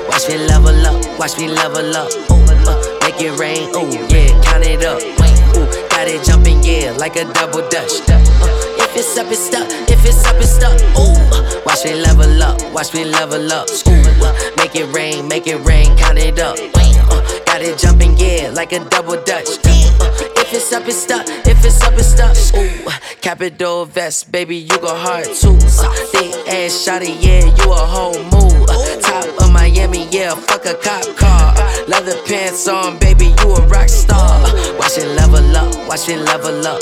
Watch 0.08 0.28
me 0.28 0.36
level 0.46 0.86
up, 0.86 1.18
watch 1.18 1.38
me 1.38 1.48
level 1.48 1.96
up. 1.96 2.10
Ooh, 2.30 2.44
uh, 2.68 2.98
make 3.02 3.20
it 3.20 3.38
rain, 3.38 3.68
ooh, 3.76 3.88
yeah, 4.12 4.40
count 4.42 4.64
it 4.64 4.84
up. 4.84 5.00
Ooh, 5.56 5.88
got 5.88 6.06
it 6.08 6.22
jumping, 6.24 6.62
yeah, 6.62 6.92
like 6.98 7.16
a 7.16 7.24
double 7.32 7.66
dutch. 7.70 8.02
Uh, 8.10 8.18
if 8.18 8.57
it's 8.98 9.16
up, 9.16 9.30
it's 9.30 9.38
stuck. 9.38 9.68
If 9.88 10.04
it's 10.04 10.24
up, 10.26 10.34
it's 10.36 10.50
stuck. 10.50 10.74
Ooh, 10.98 11.62
watch 11.64 11.84
me 11.84 11.94
level 12.02 12.42
up, 12.42 12.58
watch 12.74 12.92
me 12.94 13.04
level 13.04 13.52
up. 13.52 13.68
Ooh, 13.86 14.56
make 14.56 14.74
it 14.74 14.92
rain, 14.92 15.28
make 15.28 15.46
it 15.46 15.58
rain, 15.64 15.96
count 15.96 16.18
it 16.18 16.38
up. 16.38 16.58
Uh, 16.74 17.44
got 17.46 17.62
it 17.62 17.78
jumping, 17.78 18.16
yeah, 18.18 18.50
like 18.50 18.72
a 18.72 18.80
double 18.90 19.22
dutch. 19.22 19.48
Uh, 19.64 20.10
if 20.42 20.52
it's 20.52 20.72
up, 20.72 20.86
it's 20.86 20.96
stuck. 20.96 21.24
If 21.46 21.64
it's 21.64 21.80
up, 21.82 21.94
it's 21.94 22.08
stuck. 22.08 22.36
Ooh, 22.58 22.90
Capitol 23.20 23.84
vest, 23.84 24.32
baby, 24.32 24.56
you 24.56 24.78
go 24.78 24.94
hard 24.94 25.26
too. 25.26 25.56
Uh, 25.78 25.92
thick 26.10 26.34
ass 26.48 26.74
shotty, 26.84 27.14
yeah, 27.22 27.44
you 27.44 27.72
a 27.72 27.76
whole 27.76 28.18
move. 28.24 28.66
Uh, 28.68 29.00
top 29.00 29.42
of 29.42 29.52
Miami, 29.52 30.08
yeah, 30.10 30.34
fuck 30.34 30.66
a 30.66 30.74
cop 30.74 31.04
car. 31.16 31.54
Uh, 31.56 31.84
leather 31.86 32.20
pants 32.26 32.66
on, 32.66 32.98
baby, 32.98 33.26
you 33.26 33.54
a 33.54 33.66
rock 33.68 33.88
star. 33.88 34.17
Watch 35.88 36.08
it 36.08 36.20
level 36.20 36.66
up. 36.66 36.80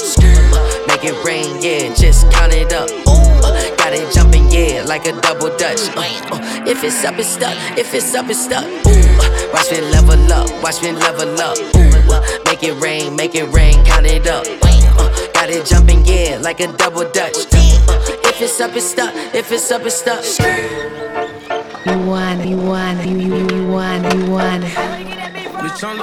Make 0.89 1.05
it 1.05 1.17
rain, 1.25 1.63
yeah, 1.63 1.95
just 1.95 2.31
count 2.33 2.53
it 2.53 2.73
up. 2.73 2.91
Ooh, 3.07 3.77
got 3.79 3.93
it 3.93 4.13
jumping, 4.13 4.51
yeah, 4.51 4.83
like 4.85 5.07
a 5.07 5.13
double 5.21 5.57
dutch. 5.57 5.81
Uh, 5.97 6.03
uh, 6.35 6.65
if 6.67 6.83
it's 6.83 7.05
up, 7.05 7.19
it's 7.19 7.29
stuck. 7.29 7.57
If 7.79 7.95
it's 7.95 8.15
up, 8.15 8.29
it's 8.29 8.43
stuck. 8.45 8.65
Ooh, 8.65 9.53
watch 9.55 9.71
me 9.71 9.81
level 9.95 10.21
up, 10.33 10.51
watch 10.63 10.83
me 10.83 10.93
level 10.93 11.41
up. 11.41 11.57
Ooh, 11.57 12.13
uh, 12.13 12.21
make 12.47 12.63
it 12.65 12.75
rain, 12.83 13.15
make 13.15 13.35
it 13.35 13.49
rain, 13.55 13.85
count 13.85 14.07
it 14.07 14.27
up. 14.27 14.45
Uh, 14.63 15.31
got 15.33 15.49
it 15.49 15.65
jumping, 15.65 16.05
yeah, 16.05 16.39
like 16.43 16.61
a 16.61 16.67
double 16.77 17.09
dutch. 17.13 17.37
Uh, 17.53 17.87
if 18.27 18.43
it's 18.43 18.61
up, 18.61 18.75
it's 18.75 18.91
stuck. 18.91 19.15
If 19.35 19.53
it's 19.53 19.71
up, 19.71 19.83
it's 19.87 19.97
stuck. 19.97 20.25
You 21.87 21.99
want, 22.07 22.45
you 22.45 22.57
want, 22.57 23.07
you, 23.07 23.19
you, 23.19 23.49
you 23.49 23.69
want, 23.69 24.13
you 24.13 24.31
want. 24.31 24.65
Bitch, 24.65 25.85
I'm 25.85 26.01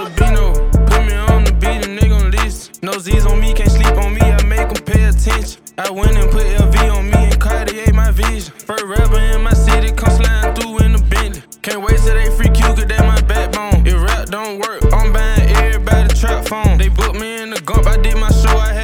No 2.94 3.00
Z's 3.00 3.26
on 3.26 3.40
me, 3.40 3.56
can't 3.56 3.72
sleep 3.72 3.98
on 3.98 4.14
me, 4.14 4.22
I 4.22 4.44
make 4.44 4.70
them 4.70 4.84
pay 4.86 5.06
attention. 5.06 5.60
I 5.80 5.90
went 5.90 6.16
and 6.16 6.30
put 6.30 6.46
LV 6.46 6.96
on 6.96 7.10
me 7.10 7.18
and 7.18 7.40
Cartier 7.42 7.92
my 7.92 8.12
vision. 8.12 8.54
First 8.54 8.86
rapper 8.86 9.18
in 9.18 9.42
my 9.42 9.54
city, 9.54 9.92
come 9.92 10.12
sliding 10.12 10.54
through 10.54 10.78
in 10.86 10.94
the 10.94 11.04
Bentley. 11.10 11.42
Can't 11.64 11.82
wait 11.82 11.98
till 11.98 12.14
they 12.14 12.30
free 12.38 12.50
Q, 12.50 12.64
cause 12.68 12.86
they 12.86 13.00
my 13.00 13.20
backbone. 13.22 13.88
If 13.88 14.00
rap 14.00 14.28
don't 14.28 14.60
work, 14.60 14.84
I'm 14.94 15.12
buying 15.12 15.50
everybody 15.58 16.14
trap 16.14 16.46
phone. 16.46 16.78
They 16.78 16.90
booked 16.90 17.20
me 17.20 17.42
in 17.42 17.50
the 17.50 17.62
gump, 17.62 17.88
I 17.88 17.98
did 17.98 18.16
my 18.16 18.30
show, 18.30 18.56
I 18.56 18.74
had 18.74 18.83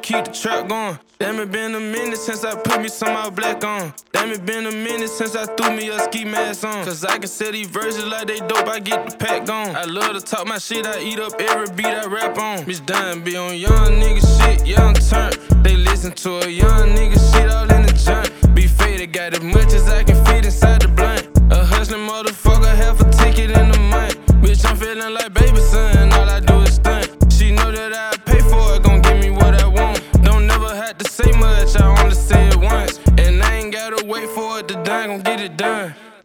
keep 0.00 0.24
the 0.24 0.32
trap 0.32 0.68
going. 0.68 0.98
Damn, 1.18 1.38
it 1.38 1.50
been 1.52 1.74
a 1.74 1.80
minute 1.80 2.18
since 2.18 2.44
I 2.44 2.54
put 2.54 2.80
me 2.80 2.88
some 2.88 3.10
out 3.10 3.34
black 3.34 3.62
on. 3.64 3.92
Damn, 4.12 4.30
it 4.30 4.44
been 4.46 4.66
a 4.66 4.70
minute 4.70 5.10
since 5.10 5.36
I 5.36 5.44
threw 5.54 5.76
me 5.76 5.88
a 5.88 5.98
ski 6.00 6.24
mask 6.24 6.64
on. 6.64 6.84
Cause 6.84 7.04
I 7.04 7.18
can 7.18 7.28
say 7.28 7.50
these 7.50 7.68
verses 7.68 8.04
like 8.06 8.26
they 8.26 8.38
dope, 8.40 8.68
I 8.68 8.80
get 8.80 9.08
the 9.08 9.16
pack 9.16 9.46
gone. 9.46 9.76
I 9.76 9.84
love 9.84 10.14
to 10.14 10.20
talk 10.20 10.46
my 10.46 10.58
shit, 10.58 10.86
I 10.86 11.00
eat 11.00 11.18
up 11.18 11.38
every 11.38 11.74
beat 11.76 11.86
I 11.86 12.06
rap 12.06 12.38
on. 12.38 12.64
Bitch, 12.64 12.84
dying, 12.86 13.22
be 13.22 13.36
on 13.36 13.56
young 13.56 14.00
nigga 14.00 14.22
shit, 14.40 14.66
young 14.66 14.94
turn. 14.94 15.32
They 15.62 15.76
listen 15.76 16.12
to 16.12 16.46
a 16.46 16.48
young 16.48 16.94
nigga 16.96 17.18
shit 17.32 17.50
all 17.50 17.70
in 17.70 17.82
the 17.82 17.92
junk. 17.92 18.54
Be 18.54 18.66
faded, 18.66 19.12
got 19.12 19.34
as 19.34 19.42
much 19.42 19.72
as 19.74 19.88
I 19.88 20.02
can 20.04 20.24
fit 20.24 20.44
inside 20.46 20.82
the 20.82 20.88
blunt. 20.88 21.28
A 21.52 21.64
hustling 21.64 22.06
motherfucker, 22.06 22.74
half 22.74 23.00
a 23.00 23.10
ticket 23.10 23.50
in 23.50 23.70
the 23.70 23.78
month. 23.78 24.16
Bitch, 24.40 24.64
I'm 24.64 24.76
feeling 24.76 25.12
like 25.12 25.34
baby 25.34 25.58
son, 25.58 25.99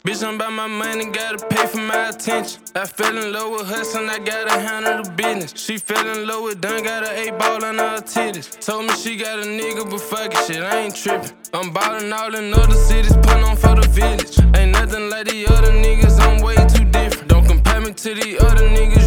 Bitch, 0.05 0.23
I'm 0.23 0.35
about 0.35 0.53
my 0.53 0.67
money, 0.67 1.05
gotta 1.05 1.43
pay 1.47 1.65
for 1.65 1.79
my 1.79 2.09
attention. 2.09 2.61
I 2.75 2.85
fell 2.85 3.17
in 3.17 3.33
love 3.33 3.49
with 3.53 3.65
hustling, 3.65 4.07
I 4.07 4.19
gotta 4.19 4.51
handle 4.51 5.01
the 5.01 5.09
business. 5.09 5.59
She 5.59 5.79
fell 5.79 6.07
in 6.07 6.27
love 6.27 6.43
with 6.43 6.61
done, 6.61 6.83
got 6.83 7.01
a 7.01 7.11
eight 7.19 7.35
ball 7.39 7.65
on 7.65 7.79
her 7.79 7.97
titties. 8.01 8.63
Told 8.63 8.85
me 8.85 8.93
she 8.93 9.17
got 9.17 9.39
a 9.39 9.41
nigga, 9.41 9.89
but 9.89 9.99
fuck 9.99 10.31
it, 10.31 10.45
shit, 10.45 10.61
I 10.61 10.81
ain't 10.81 10.95
trippin'. 10.95 11.31
I'm 11.55 11.73
ballin' 11.73 12.13
all 12.13 12.35
in 12.35 12.53
other 12.53 12.75
cities, 12.75 13.17
put 13.17 13.41
on 13.41 13.55
for 13.57 13.73
the 13.73 13.87
village. 13.89 14.37
Ain't 14.55 14.73
nothing 14.73 15.09
like 15.09 15.25
the 15.25 15.47
other 15.47 15.71
niggas, 15.71 16.19
I'm 16.21 16.39
way 16.43 16.55
too 16.55 16.85
different. 16.85 17.27
Don't 17.27 17.47
compare 17.47 17.81
me 17.81 17.91
to 17.91 18.13
the 18.13 18.37
other 18.45 18.69
niggas, 18.69 19.04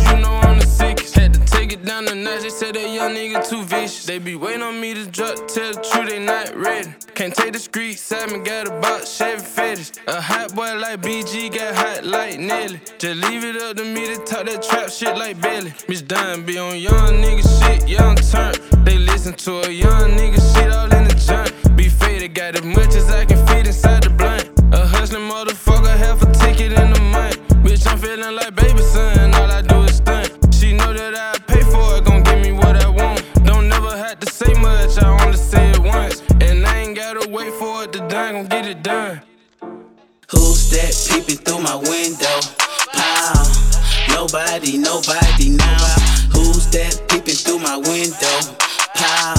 down 1.88 2.04
the 2.04 2.14
notch, 2.14 2.42
they 2.42 2.50
said 2.50 2.74
that 2.74 2.90
young 2.90 3.14
nigga 3.14 3.48
too 3.48 3.62
vicious. 3.64 4.04
They 4.04 4.18
be 4.18 4.36
waiting 4.36 4.62
on 4.62 4.78
me 4.78 4.92
to 4.92 5.06
drop, 5.06 5.36
tell 5.48 5.72
the 5.72 5.80
truth, 5.80 6.10
they 6.10 6.22
not 6.22 6.54
ready. 6.54 6.94
Can't 7.14 7.34
take 7.34 7.54
the 7.54 7.58
street, 7.58 7.94
Simon 7.94 8.44
got 8.44 8.68
a 8.68 8.70
box, 8.80 9.16
Chevy 9.16 9.40
fetish. 9.40 9.92
A 10.06 10.20
hot 10.20 10.54
boy 10.54 10.76
like 10.76 11.00
BG 11.00 11.52
got 11.54 11.74
hot 11.74 12.04
like 12.04 12.38
Nelly. 12.38 12.80
Just 12.98 13.20
leave 13.22 13.44
it 13.44 13.56
up 13.62 13.76
to 13.78 13.84
me 13.84 14.06
to 14.06 14.16
talk 14.24 14.44
that 14.44 14.62
trap 14.62 14.90
shit 14.90 15.16
like 15.16 15.40
Belly. 15.40 15.72
Miss 15.88 16.02
Dime 16.02 16.44
be 16.44 16.58
on 16.58 16.78
young 16.78 17.22
nigga 17.22 17.44
shit, 17.58 17.88
young 17.88 18.16
turn. 18.16 18.54
They 18.84 18.98
listen 18.98 19.32
to 19.44 19.62
a 19.66 19.70
young 19.70 20.10
nigga 20.12 20.40
shit 20.54 20.70
all 20.70 20.92
in 20.94 21.04
the 21.04 21.14
junk. 21.14 21.50
Be 21.74 21.88
faded, 21.88 22.34
got 22.34 22.54
as 22.54 22.64
much 22.64 22.94
as 22.94 23.10
I 23.10 23.24
can 23.24 23.44
fit 23.46 23.66
inside 23.66 24.02
the 24.02 24.10
blunt. 24.10 24.50
A 24.74 24.86
hustling 24.86 25.28
motherfucker, 25.28 25.96
half 25.96 26.20
a 26.22 26.30
ticket 26.32 26.72
in 26.72 26.92
the 26.92 27.00
month. 27.00 27.38
Bitch, 27.64 27.86
I'm 27.90 27.98
feeling 27.98 28.34
like 28.34 28.54
baby 28.54 28.82
son, 28.82 29.17
to 38.28 38.34
gon' 38.34 38.46
get 38.46 38.66
it 38.66 38.82
done. 38.82 39.20
Who's 40.30 40.70
that 40.70 40.92
peeping 41.08 41.42
through 41.44 41.60
my 41.60 41.76
window? 41.76 42.40
Pow. 42.92 43.42
Nobody, 44.08 44.76
nobody 44.76 45.50
now. 45.50 45.78
Who's 46.32 46.66
that 46.72 47.00
peeping 47.08 47.34
through 47.34 47.60
my 47.60 47.76
window? 47.76 48.38
Pow. 48.94 49.34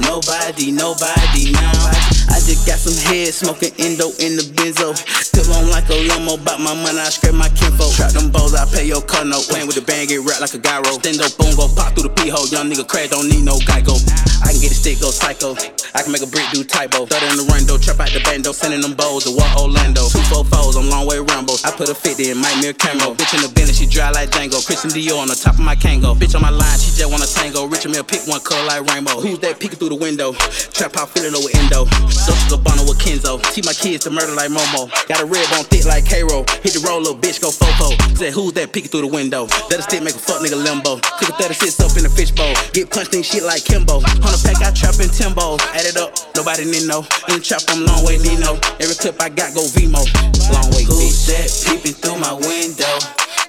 Nobody, 0.00 0.70
nobody 0.70 1.52
now. 1.52 2.19
I 2.30 2.38
just 2.40 2.66
got 2.66 2.78
some 2.78 2.96
head 3.10 3.34
smoking 3.34 3.74
endo 3.78 4.14
in 4.22 4.38
the 4.38 4.46
benzo. 4.54 4.94
Still 4.96 5.50
on 5.54 5.68
like 5.70 5.88
a 5.90 5.98
limo, 5.98 6.38
bout 6.38 6.60
my 6.60 6.74
money, 6.74 6.98
I 6.98 7.10
scrape 7.10 7.34
my 7.34 7.48
kinfo. 7.50 7.90
Trap 7.94 8.12
them 8.12 8.30
balls, 8.30 8.54
I 8.54 8.64
pay 8.70 8.86
your 8.86 9.02
car 9.02 9.24
note. 9.24 9.46
Playing 9.50 9.66
with 9.66 9.76
the 9.76 9.82
bang, 9.82 10.06
get 10.06 10.22
wrapped 10.22 10.40
like 10.40 10.54
a 10.54 10.58
gyro. 10.58 10.96
Stand 11.02 11.18
boom, 11.36 11.54
go 11.58 11.66
pop 11.74 11.94
through 11.94 12.08
the 12.08 12.14
pee 12.14 12.30
hole. 12.30 12.46
Young 12.48 12.70
nigga 12.70 12.86
crash, 12.86 13.10
don't 13.10 13.28
need 13.28 13.44
no 13.44 13.58
Geico. 13.66 13.98
I 14.46 14.52
can 14.52 14.60
get 14.62 14.72
a 14.72 14.78
stick, 14.78 15.00
go 15.00 15.10
psycho. 15.10 15.54
I 15.94 16.02
can 16.02 16.12
make 16.12 16.22
a 16.22 16.30
brick 16.30 16.46
do 16.54 16.62
typo. 16.64 17.06
Throw 17.06 17.18
in 17.28 17.36
the 17.36 17.46
rando, 17.50 17.76
trap 17.82 18.00
out 18.00 18.14
the 18.14 18.22
bando, 18.22 18.52
sending 18.52 18.80
them 18.80 18.94
bowls 18.94 19.24
to 19.26 19.34
what 19.34 19.50
Orlando. 19.58 20.06
Two 20.08 20.22
four 20.30 20.46
fours, 20.46 20.76
I'm 20.76 20.88
long 20.88 21.06
way 21.06 21.18
Rambo. 21.18 21.58
I 21.66 21.74
put 21.74 21.90
a 21.90 21.94
50 21.94 22.30
in 22.30 22.38
my 22.38 22.50
mirror 22.62 22.74
camo. 22.74 23.14
Bitch 23.14 23.34
in 23.34 23.42
the 23.42 23.50
Bentley, 23.50 23.74
she 23.74 23.86
dry 23.86 24.10
like 24.10 24.30
Django. 24.30 24.62
Christian 24.64 24.90
Dior 24.90 25.18
on 25.18 25.28
the 25.28 25.36
top 25.36 25.58
of 25.58 25.64
my 25.66 25.74
Kango. 25.74 26.14
Bitch 26.14 26.34
on 26.34 26.42
my 26.42 26.50
line, 26.50 26.78
she 26.78 26.94
just 26.94 27.10
wanna 27.10 27.26
tango. 27.26 27.66
Richard 27.66 27.92
Mille 27.92 28.04
pick 28.04 28.22
one 28.26 28.40
color 28.40 28.64
like 28.66 28.86
rainbow. 28.86 29.20
Who's 29.20 29.38
that 29.40 29.58
peeking 29.58 29.78
through 29.78 29.90
the 29.90 30.00
window? 30.00 30.32
Trap 30.72 30.96
out 30.96 31.10
feeling 31.10 31.34
over 31.34 31.50
endo. 31.58 31.84
Social 32.20 32.52
Gabbana 32.52 32.84
with 32.84 33.00
Kenzo. 33.00 33.40
Teach 33.54 33.64
my 33.64 33.72
kids 33.72 34.04
to 34.04 34.10
murder 34.10 34.36
like 34.36 34.52
Momo. 34.52 34.92
Got 35.08 35.24
a 35.24 35.26
red 35.26 35.48
bone 35.48 35.64
thick 35.72 35.88
like 35.88 36.04
K-Roll. 36.04 36.44
Hit 36.60 36.76
the 36.76 36.84
roll, 36.84 37.00
little 37.00 37.16
bitch, 37.16 37.40
go 37.40 37.48
fofo. 37.48 37.96
Said 38.16 38.34
who's 38.36 38.52
that 38.60 38.72
peeking 38.72 38.90
through 38.92 39.08
the 39.08 39.12
window? 39.12 39.46
That 39.72 39.80
a 39.80 39.82
stick 39.82 40.04
make 40.04 40.14
a 40.14 40.20
fuck 40.20 40.44
nigga 40.44 40.60
limbo. 40.60 41.00
Cook 41.16 41.32
a 41.32 41.48
36 41.48 41.80
up 41.80 41.96
in 41.96 42.04
the 42.04 42.12
fishbowl. 42.12 42.52
Get 42.76 42.92
punched 42.92 43.16
in 43.16 43.24
shit 43.24 43.42
like 43.42 43.64
Kimbo. 43.64 44.04
On 44.04 44.30
the 44.30 44.40
pack, 44.44 44.60
I 44.60 44.68
trap 44.76 45.00
in 45.00 45.08
Timbo. 45.08 45.56
Add 45.72 45.88
it 45.88 45.96
up, 45.96 46.12
nobody 46.36 46.68
need 46.68 46.84
know. 46.84 47.00
In 47.32 47.40
the 47.40 47.42
trap, 47.42 47.64
I'm 47.72 47.88
long 47.88 48.04
way 48.04 48.20
Nino. 48.20 48.60
Every 48.84 48.96
clip 49.00 49.16
I 49.16 49.32
got 49.32 49.56
go 49.56 49.64
Vimo. 49.72 50.04
Long 50.52 50.68
way, 50.76 50.84
Who's 50.84 51.24
that 51.32 51.48
peeping 51.64 51.96
through 51.96 52.20
my 52.20 52.36
window? 52.36 53.00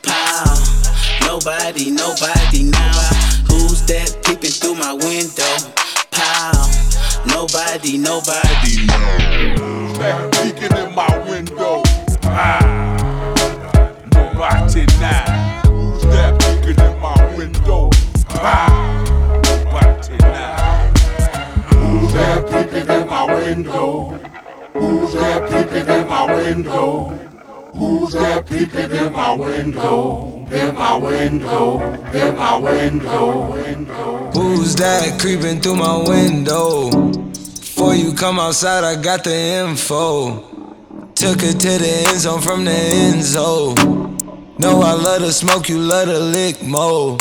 Pow. 0.07 0.47
Nobody, 1.27 1.91
nobody 1.91 2.71
now. 2.71 2.95
Who's 3.51 3.83
that 3.91 4.15
peeping 4.23 4.55
through 4.55 4.79
my 4.79 4.95
window? 4.95 5.80
Pow. 7.81 7.87
Nobody, 7.87 7.97
nobody 7.97 8.85
now. 8.85 9.97
That 9.97 10.31
peeking 10.33 10.77
in 10.77 10.93
my 10.93 11.17
window. 11.27 11.81
Ah, 12.23 12.61
nobody 14.13 14.85
now. 14.99 15.61
Who's 15.65 16.03
that 16.03 16.39
peeking 16.39 16.85
in 16.85 16.99
my 16.99 17.35
window? 17.35 17.89
Ah, 18.29 18.69
nobody 19.43 20.17
now. 20.17 20.91
Who's 21.71 22.13
that 22.13 22.45
peeking 22.51 22.87
in 22.87 23.07
my 23.07 23.25
window? 23.25 24.19
Who's 24.73 25.13
that 25.13 25.49
peeking 25.49 25.89
in 25.89 26.07
my 26.07 26.35
window? 26.35 27.09
Who's 27.73 28.13
that 28.13 28.45
peeking 28.45 28.91
in 28.91 29.11
my 29.11 29.33
window? 29.33 30.47
In 30.51 30.75
my 30.75 30.97
window, 30.97 31.81
in 32.13 32.35
my 32.35 32.57
window, 32.57 33.53
window. 33.53 34.31
Who's 34.33 34.75
that 34.75 35.19
creeping 35.19 35.61
through 35.61 35.77
my 35.77 35.97
window? 35.97 37.30
Before 37.81 37.95
you 37.95 38.13
come 38.13 38.39
outside, 38.39 38.83
I 38.83 38.95
got 38.95 39.23
the 39.23 39.33
info. 39.33 40.41
Took 41.15 41.41
her 41.41 41.51
to 41.51 41.71
the 41.81 42.05
end 42.09 42.19
zone 42.19 42.39
from 42.39 42.63
the 42.63 42.71
end 42.71 43.23
zone. 43.23 43.73
No, 44.59 44.81
I 44.83 44.93
love 44.93 45.23
to 45.23 45.31
smoke, 45.31 45.67
you 45.67 45.79
love 45.79 46.07
to 46.07 46.19
lick 46.19 46.61
mo. 46.61 47.17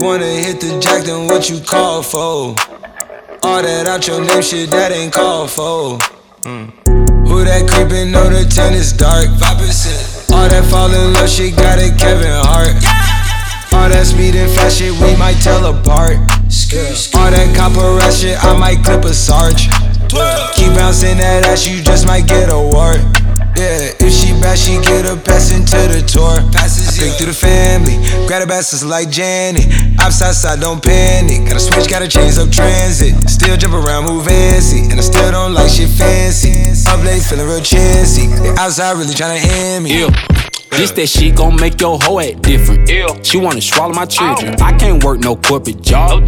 Wanna 0.00 0.24
hit 0.24 0.62
the 0.62 0.80
jack, 0.80 1.04
then 1.04 1.26
what 1.26 1.50
you 1.50 1.60
call 1.60 2.02
for? 2.02 2.56
All 3.42 3.60
that 3.62 3.86
out 3.86 4.06
your 4.06 4.24
name 4.24 4.40
shit, 4.40 4.70
that 4.70 4.92
ain't 4.92 5.12
called 5.12 5.50
for. 5.50 5.98
Mm. 6.48 6.72
Who 7.28 7.44
that 7.44 7.68
creepin', 7.68 8.10
know 8.10 8.30
the 8.30 8.48
tent 8.48 8.76
is 8.76 8.94
dark. 8.94 9.26
5%. 9.26 10.32
All 10.32 10.48
that 10.48 10.64
fall 10.70 10.90
in 10.90 11.12
love 11.12 11.28
shit, 11.28 11.54
got 11.54 11.78
it 11.78 11.98
Kevin 11.98 12.32
Hart. 12.32 13.05
All 13.86 13.92
that 13.94 14.02
speed 14.02 14.34
and 14.34 14.50
fast 14.50 14.82
shit, 14.82 14.90
we 14.98 15.14
might 15.14 15.38
tell 15.38 15.62
apart. 15.62 16.18
All 16.18 17.30
that 17.30 17.46
copper 17.54 17.86
ass 18.02 18.18
shit, 18.18 18.34
I 18.42 18.50
might 18.58 18.82
clip 18.82 19.06
a 19.06 19.14
sarge. 19.14 19.70
Keep 20.58 20.74
bouncing 20.74 21.22
that 21.22 21.46
ass, 21.46 21.70
you 21.70 21.78
just 21.86 22.02
might 22.02 22.26
get 22.26 22.50
a 22.50 22.58
wart. 22.58 22.98
Yeah, 23.54 23.94
if 24.02 24.10
she 24.10 24.34
bad, 24.42 24.58
she 24.58 24.82
get 24.82 25.06
a 25.06 25.14
pass 25.14 25.54
into 25.54 25.78
the 25.86 26.02
tour. 26.02 26.34
Passes, 26.50 26.98
I 26.98 27.06
pick 27.06 27.14
through 27.14 27.30
the 27.30 27.38
family, 27.38 28.02
grab 28.26 28.42
the 28.42 28.50
bastards 28.50 28.82
like 28.82 29.06
Janet. 29.06 29.70
Outside 30.02 30.34
side, 30.34 30.58
don't 30.58 30.82
panic. 30.82 31.46
Gotta 31.46 31.62
switch, 31.62 31.86
gotta 31.86 32.10
change 32.10 32.42
up 32.42 32.50
transit. 32.50 33.14
Still 33.30 33.54
jump 33.54 33.78
around, 33.78 34.10
move 34.10 34.26
fancy, 34.26 34.82
and 34.90 34.98
I 34.98 35.04
still 35.06 35.30
don't 35.30 35.54
like 35.54 35.70
shit 35.70 35.94
fancy. 35.94 36.74
Up 36.90 36.98
late, 37.06 37.22
feeling 37.22 37.46
real 37.46 37.62
chancy. 37.62 38.26
They 38.34 38.50
outside 38.58 38.98
really 38.98 39.14
tryna 39.14 39.38
hand 39.38 39.86
me. 39.86 40.02
Yeah. 40.02 40.10
This 40.76 40.90
that 40.92 41.08
shit 41.08 41.36
gon' 41.36 41.56
make 41.56 41.80
your 41.80 41.98
hoe 42.02 42.20
act 42.20 42.42
different. 42.42 42.88
She 43.24 43.38
wanna 43.38 43.60
swallow 43.62 43.94
my 43.94 44.04
children. 44.04 44.54
I 44.60 44.76
can't 44.76 45.02
work 45.02 45.20
no 45.20 45.34
corporate 45.36 45.80
job. 45.80 46.22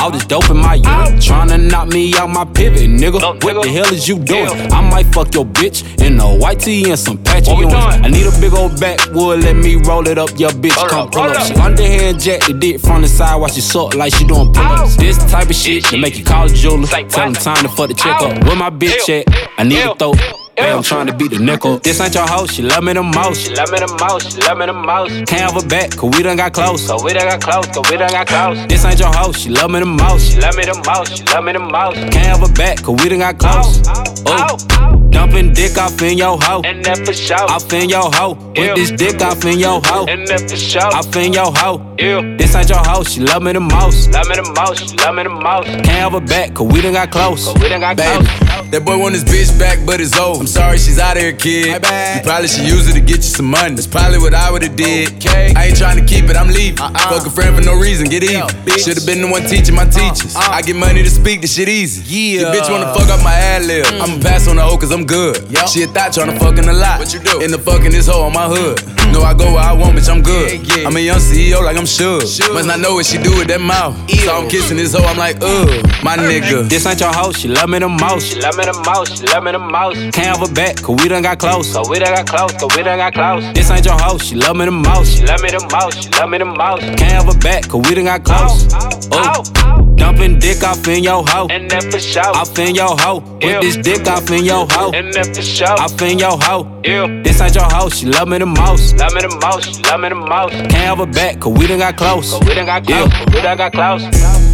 All 0.00 0.10
this 0.10 0.24
dope 0.26 0.50
in 0.50 0.56
my 0.56 0.74
urine. 0.74 1.18
Tryna 1.18 1.70
knock 1.70 1.88
me 1.88 2.12
out 2.16 2.28
my 2.28 2.44
pivot, 2.44 2.90
nigga. 2.90 3.22
What 3.44 3.62
the 3.62 3.70
hell 3.70 3.92
is 3.92 4.08
you 4.08 4.18
doing? 4.18 4.48
I 4.72 4.80
might 4.80 5.06
fuck 5.14 5.32
your 5.34 5.44
bitch 5.44 5.84
in 6.04 6.18
a 6.18 6.36
white 6.36 6.60
tee 6.60 6.90
and 6.90 6.98
some 6.98 7.18
patchy 7.22 7.52
Ewins. 7.52 7.74
I 7.74 8.08
need 8.08 8.26
a 8.26 8.40
big 8.40 8.52
old 8.52 8.80
backwood, 8.80 9.44
let 9.44 9.56
me 9.56 9.76
roll 9.76 10.06
it 10.08 10.18
up, 10.18 10.30
your 10.38 10.50
bitch. 10.50 10.76
Come 10.88 11.10
pull 11.10 11.22
up. 11.22 11.46
She 11.46 11.54
underhand 11.54 12.20
jack 12.20 12.40
the 12.46 12.54
dick 12.54 12.80
from 12.80 13.02
the 13.02 13.08
side 13.08 13.36
while 13.36 13.50
she 13.50 13.60
suck 13.60 13.94
like 13.94 14.12
she 14.12 14.24
doing 14.24 14.52
pull 14.52 14.64
ups. 14.64 14.96
This 14.96 15.16
type 15.30 15.48
of 15.48 15.54
shit 15.54 15.84
to 15.84 15.96
make 15.96 16.18
you 16.18 16.24
call 16.24 16.46
a 16.46 16.48
jeweler. 16.48 16.86
Tell 16.88 17.26
him 17.28 17.34
time 17.34 17.62
to 17.62 17.68
fuck 17.68 17.88
the 17.88 17.94
check 17.94 18.20
up. 18.20 18.44
Where 18.44 18.56
my 18.56 18.70
bitch 18.70 19.08
at? 19.08 19.26
I 19.58 19.62
need 19.62 19.82
to 19.82 19.94
throw. 19.94 20.41
Hey, 20.56 20.70
I'm 20.70 20.82
trying 20.82 21.06
to 21.06 21.14
beat 21.14 21.30
the 21.30 21.38
nickel. 21.38 21.78
This 21.78 21.98
ain't 22.00 22.14
your 22.14 22.26
house, 22.26 22.52
she 22.52 22.62
love 22.62 22.84
me 22.84 22.92
the 22.92 23.02
most. 23.02 23.40
She 23.40 23.54
love 23.54 23.70
me 23.72 23.78
the 23.78 23.96
most, 24.00 24.32
she 24.32 24.40
love 24.42 24.58
me 24.58 24.66
the 24.66 24.72
most. 24.74 25.10
Can't 25.26 25.52
have 25.52 25.54
her 25.54 25.66
back, 25.66 25.96
cause 25.96 26.10
we 26.14 26.22
done 26.22 26.36
got 26.36 26.52
close. 26.52 26.86
Cause 26.86 27.02
we 27.02 27.14
done 27.14 27.26
got 27.26 27.40
close, 27.40 27.66
cause 27.68 27.90
we 27.90 27.96
done 27.96 28.10
got 28.10 28.26
close. 28.26 28.66
This 28.66 28.84
ain't 28.84 29.00
your 29.00 29.12
house, 29.12 29.38
she 29.38 29.48
love 29.48 29.70
me 29.70 29.80
the 29.80 29.86
most. 29.86 30.32
She 30.32 30.40
love 30.40 30.54
me 30.56 30.64
the 30.64 30.82
most, 30.86 31.16
she 31.16 31.24
love 31.24 31.44
me 31.44 31.52
the 31.52 31.58
most. 31.58 31.96
Can't 32.12 32.16
have 32.16 32.40
her 32.40 32.52
back, 32.52 32.82
cause 32.82 33.02
we 33.02 33.08
done 33.08 33.20
got 33.20 33.38
close. 33.38 33.80
Oh. 33.86 34.04
oh, 34.26 34.56
oh. 34.70 34.96
oh 34.98 35.01
Dumping 35.12 35.52
dick 35.52 35.78
off 35.78 36.00
in 36.02 36.18
your 36.18 36.38
hoe. 36.40 36.62
And 36.64 36.84
that 36.84 36.98
for 37.06 37.12
sure. 37.12 37.36
Off 37.50 37.72
in 37.72 37.88
your 37.88 38.10
hoe. 38.12 38.34
Put 38.34 38.74
this 38.74 38.90
dick 38.90 39.20
off 39.22 39.44
in 39.44 39.58
your 39.58 39.80
hoe. 39.84 40.06
And 40.08 40.26
that 40.28 40.48
for 40.50 40.56
sure. 40.56 40.82
Off 40.82 41.14
in 41.16 41.32
your 41.32 41.52
hoe. 41.54 41.94
Yeah. 41.98 42.36
This 42.36 42.54
ain't 42.56 42.68
your 42.68 42.78
hoe. 42.78 43.04
she 43.04 43.20
love 43.20 43.42
me 43.42 43.52
the 43.52 43.60
most. 43.60 44.10
Love 44.10 44.28
me 44.28 44.34
the 44.36 44.52
most, 44.56 44.90
she 44.90 44.96
love 44.98 45.14
me 45.14 45.22
the 45.22 45.28
most. 45.30 45.66
Can't 45.66 45.86
have 45.86 46.12
her 46.12 46.20
back, 46.20 46.54
cause 46.54 46.66
we 46.66 46.80
done 46.80 46.92
got 46.92 47.10
close. 47.10 47.44
Cause 47.46 47.54
we 47.62 47.68
done 47.68 47.80
got 47.80 47.96
Baby, 47.96 48.26
close. 48.26 48.70
that 48.70 48.82
boy 48.84 48.98
want 48.98 49.14
his 49.14 49.24
bitch 49.24 49.56
back, 49.58 49.78
but 49.86 50.00
it's 50.00 50.18
old. 50.18 50.40
I'm 50.40 50.46
sorry 50.46 50.78
she's 50.78 50.98
out 50.98 51.16
of 51.16 51.22
here, 51.22 51.32
kid. 51.32 51.66
You 51.68 52.22
probably 52.24 52.48
should 52.48 52.66
use 52.66 52.88
it 52.88 52.94
to 52.94 53.00
get 53.00 53.18
you 53.18 53.32
some 53.32 53.46
money. 53.46 53.74
That's 53.74 53.86
probably 53.86 54.18
what 54.18 54.34
I 54.34 54.50
would've 54.50 54.74
did. 54.76 55.24
I 55.56 55.66
ain't 55.66 55.78
trying 55.78 55.96
to 55.96 56.04
keep 56.04 56.28
it, 56.28 56.36
I'm 56.36 56.48
leaving. 56.48 56.80
Uh-uh. 56.80 57.08
Fuck 57.08 57.26
a 57.26 57.30
friend 57.30 57.54
for 57.56 57.62
no 57.62 57.78
reason, 57.78 58.08
get 58.08 58.24
even. 58.24 58.48
Should've 58.76 59.06
been 59.06 59.20
the 59.22 59.28
one 59.30 59.42
teaching 59.46 59.74
my 59.74 59.84
uh-uh. 59.84 60.12
teachers. 60.12 60.34
I 60.36 60.60
get 60.62 60.76
money 60.76 61.02
to 61.02 61.10
speak, 61.10 61.40
this 61.40 61.54
shit 61.54 61.68
easy. 61.68 62.02
Yeah. 62.04 62.40
Your 62.40 62.50
bitch 62.52 62.70
wanna 62.70 62.92
fuck 62.92 63.08
up 63.08 63.22
my 63.22 63.34
ad 63.34 63.64
lib. 63.64 63.86
I'ma 63.86 64.20
pass 64.20 64.48
on 64.48 64.56
the 64.56 64.62
hoe 64.62 64.76
cause 64.76 64.90
I'm 64.92 65.01
good. 65.06 65.36
She 65.68 65.82
a 65.82 65.86
thought 65.86 66.12
tryna 66.12 66.38
fuck 66.38 66.58
in 66.58 66.68
a 66.68 66.72
lot. 66.72 66.98
What 66.98 67.12
you 67.12 67.20
do? 67.20 67.40
In 67.40 67.50
the 67.50 67.58
fucking 67.58 67.92
this 67.92 68.06
hoe 68.06 68.22
on 68.22 68.32
my 68.32 68.46
hood. 68.46 68.80
Know 69.12 69.22
I 69.22 69.34
go 69.34 69.52
where 69.52 69.62
I 69.62 69.72
want, 69.72 69.96
bitch, 69.96 70.08
I'm 70.08 70.22
good. 70.22 70.66
yeah 70.66 70.86
I'm 70.86 70.96
a 70.96 71.00
young 71.00 71.18
CEO, 71.18 71.62
like 71.62 71.76
I'm 71.76 71.86
sure. 71.86 72.20
Must 72.20 72.66
not 72.66 72.80
know 72.80 72.94
what 72.94 73.04
she 73.04 73.18
do 73.18 73.36
with 73.36 73.48
that 73.48 73.60
mouth. 73.60 73.94
So 74.10 74.34
I'm 74.34 74.48
kissing 74.48 74.76
this 74.76 74.94
hoe, 74.94 75.04
I'm 75.04 75.18
like, 75.18 75.36
ugh, 75.42 75.68
my 76.02 76.16
nigga. 76.16 76.68
This 76.68 76.86
ain't 76.86 77.00
your 77.00 77.12
house, 77.12 77.36
she 77.38 77.48
love 77.48 77.68
me 77.68 77.78
the 77.78 77.88
most. 77.88 78.32
She 78.32 78.40
love 78.40 78.56
me 78.56 78.64
the 78.64 78.72
most, 78.86 79.18
she 79.18 79.26
love 79.26 79.44
me 79.44 79.52
the 79.52 79.58
most. 79.58 79.96
Can't 80.14 80.32
have 80.32 80.40
her 80.48 80.54
back, 80.54 80.76
cause 80.80 80.96
we 81.02 81.08
done 81.08 81.22
got 81.22 81.38
close. 81.38 81.72
Cause 81.72 81.88
we 81.90 81.98
done 81.98 82.14
got 82.14 82.26
close, 82.26 82.52
cause 82.52 82.76
we 82.76 82.82
done 82.82 82.98
got 82.98 83.12
close. 83.12 83.44
This 83.52 83.70
ain't 83.70 83.84
your 83.84 83.98
house, 83.98 84.24
she 84.24 84.34
love 84.34 84.56
me 84.56 84.64
the 84.64 84.70
most. 84.70 85.18
She 85.18 85.26
love 85.26 85.42
me 85.42 85.50
the 85.50 85.60
most, 85.70 86.02
she 86.02 86.08
love 86.10 86.30
me 86.30 86.38
the 86.38 86.44
most. 86.46 86.82
Can't 86.96 87.12
have 87.12 87.26
her 87.26 87.38
back, 87.40 87.68
cause 87.68 87.82
we 87.88 87.94
done 87.94 88.04
got 88.04 88.24
close. 88.24 88.72
Oh. 88.72 88.88
oh, 89.12 89.42
oh. 89.56 89.78
oh 89.78 89.81
Dumping 90.02 90.40
dick 90.40 90.64
off 90.64 90.88
in 90.88 91.04
your 91.04 91.24
hoe. 91.28 91.46
And 91.48 91.70
that 91.70 91.84
for 91.84 92.00
sure. 92.00 92.26
Off 92.34 92.58
in 92.58 92.74
your 92.74 92.96
hoe. 92.98 93.20
With 93.40 93.60
this 93.62 93.76
dick 93.76 94.04
off 94.08 94.28
in 94.32 94.44
your 94.44 94.66
hoe. 94.68 94.90
And 94.90 95.14
that 95.14 95.32
for 95.32 95.42
sure. 95.42 95.78
Off 95.78 96.02
in 96.02 96.18
your 96.18 96.36
hoe. 96.42 96.66
Yeah. 96.82 97.06
This 97.22 97.40
ain't 97.40 97.54
your 97.54 97.70
hoe. 97.70 97.88
She 97.88 98.06
love 98.06 98.26
me 98.26 98.38
the 98.38 98.46
most. 98.46 98.96
Love 98.96 99.14
me 99.14 99.20
the 99.20 99.28
most. 99.28 99.76
She 99.76 99.82
love 99.84 100.00
me 100.00 100.08
the 100.08 100.16
most. 100.16 100.54
Can't 100.54 100.72
have 100.72 100.98
her 100.98 101.06
back, 101.06 101.38
cause 101.38 101.56
we 101.56 101.68
done 101.68 101.78
got 101.78 101.96
close. 101.96 102.32
Cause 102.32 102.40
we 102.40 102.52
done 102.52 102.66
got 102.66 102.84
close. 102.84 103.12
Yeah. 103.12 103.24
We 103.26 103.42
done 103.42 103.56
got 103.56 103.72
close. 103.72 104.02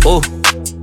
Ooh. 0.05 0.21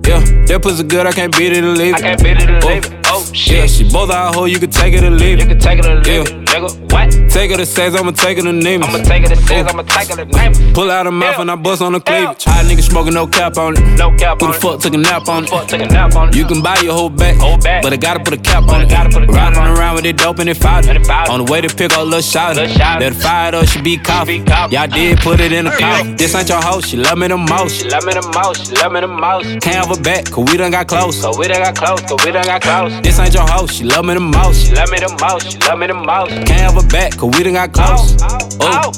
Yeah, 0.01 0.19
that 0.45 0.59
pussy 0.63 0.83
good, 0.83 1.05
I 1.05 1.11
can't 1.11 1.35
beat 1.37 1.53
it 1.53 1.63
or 1.63 1.69
leave 1.69 1.93
it. 1.93 2.03
I 2.03 2.15
can't 2.15 2.23
beat 2.23 2.41
it 2.41 2.49
or 2.49 2.59
leave 2.61 2.85
oh. 2.85 2.93
it. 2.93 3.05
Oh 3.05 3.33
shit. 3.33 3.57
Yeah, 3.57 3.67
she 3.67 3.83
both 3.87 4.09
our 4.09 4.33
hoe, 4.33 4.45
you 4.45 4.57
can 4.57 4.71
take 4.71 4.95
it 4.95 5.03
or 5.03 5.11
leave 5.11 5.39
it. 5.39 5.43
You 5.43 5.47
can 5.47 5.59
take 5.59 5.77
it 5.77 5.85
or 5.85 5.95
leave 5.95 6.07
yeah. 6.07 6.41
it, 6.41 6.44
nigga. 6.59 6.91
What? 6.91 7.31
Take 7.31 7.51
her 7.51 7.57
to 7.57 7.65
sex, 7.65 7.95
I'ma 7.95 8.11
take 8.11 8.37
her 8.37 8.43
to 8.43 8.53
name 8.53 8.83
I'ma 8.83 8.99
take 8.99 9.23
her 9.23 9.29
to 9.29 9.35
sex, 9.35 9.69
I'ma 9.69 9.83
take 9.83 10.07
her 10.07 10.15
to 10.15 10.25
name 10.25 10.73
Pull 10.73 10.89
out 10.89 11.05
her 11.05 11.11
mouth 11.11 11.39
and 11.39 11.51
I 11.51 11.55
bust 11.55 11.81
on 11.81 11.93
the 11.93 11.99
cleavage. 11.99 12.43
High 12.43 12.63
nigga 12.63 12.81
smoking 12.81 13.13
no 13.13 13.27
cap 13.27 13.57
on 13.57 13.75
it. 13.77 13.97
No 13.97 14.15
cap 14.15 14.39
Who 14.39 14.47
the 14.47 14.53
fuck 14.53 14.79
took 14.79 14.93
a 14.93 14.97
nap 14.97 15.27
on 15.27 15.43
it? 15.43 15.49
Fuck 15.49 15.67
took 15.67 15.81
a 15.81 15.85
nap 15.85 16.15
on 16.15 16.29
it. 16.29 16.35
You 16.35 16.45
can 16.45 16.61
buy 16.61 16.79
your 16.79 16.93
whole 16.93 17.09
back, 17.09 17.35
whole 17.37 17.57
back. 17.57 17.83
but 17.83 17.93
I 17.93 17.97
gotta 17.97 18.23
put 18.23 18.33
a 18.33 18.37
cap 18.37 18.67
on 18.69 18.81
it. 18.81 18.89
Gotta 18.89 19.09
put 19.09 19.23
a 19.23 19.25
Riding 19.35 19.59
around 19.59 19.95
with 19.95 20.05
it 20.05 20.17
dope 20.17 20.39
and 20.39 20.49
it 20.49 20.57
fired. 20.57 20.87
On 21.29 21.45
the 21.45 21.51
way 21.51 21.59
to 21.61 21.67
pick 21.67 21.91
up 21.91 22.05
little 22.05 22.21
shot. 22.21 22.55
Let 22.55 22.71
her 23.01 23.11
fire 23.11 23.51
though, 23.51 23.65
she 23.65 23.81
be 23.81 23.97
coffee. 23.97 24.43
Y'all 24.71 24.87
did 24.87 25.19
put 25.19 25.39
it 25.39 25.51
in 25.51 25.65
the 25.65 25.71
car. 25.71 26.03
This 26.15 26.33
ain't 26.35 26.47
your 26.47 26.61
house, 26.61 26.87
she 26.87 26.97
love 26.97 27.17
me 27.17 27.27
the 27.27 27.37
most. 27.37 27.81
She 27.81 27.89
love 27.89 28.05
me 28.05 28.13
the 28.13 28.21
most, 28.33 28.67
she 28.67 28.75
love 28.75 28.91
me 28.93 29.01
the 29.01 29.07
most. 29.07 29.45
Can't 29.61 29.75
have 29.75 29.89
her 29.89 30.01
back, 30.01 30.31
cause 30.31 30.45
we 30.49 30.57
done 30.57 30.71
got 30.71 30.87
close. 30.87 31.21
Cause 31.21 31.37
we 31.37 31.47
done 31.47 31.61
got 31.61 31.75
close, 31.75 32.01
cause 32.01 32.25
we 32.25 32.31
done 32.31 32.45
got 32.45 32.61
close. 32.61 33.01
This 33.01 33.19
ain't 33.19 33.33
your 33.33 33.47
house, 33.47 33.73
she 33.73 33.83
love 33.83 34.05
me 34.05 34.13
the 34.13 34.19
most. 34.21 34.67
She 34.67 34.73
love 34.73 34.89
me 34.89 34.99
the 34.99 35.09
most, 35.19 35.51
she 35.51 35.57
love 35.67 35.79
me 35.79 35.87
the 35.87 35.93
most. 35.93 36.44
Can't 36.45 36.61
have 36.61 36.81
her 36.81 36.87
back, 36.89 37.17
cause 37.17 37.31
we 37.37 37.43
done 37.43 37.53
got 37.53 37.73
close. 37.73 38.15
Oh. 38.61 38.91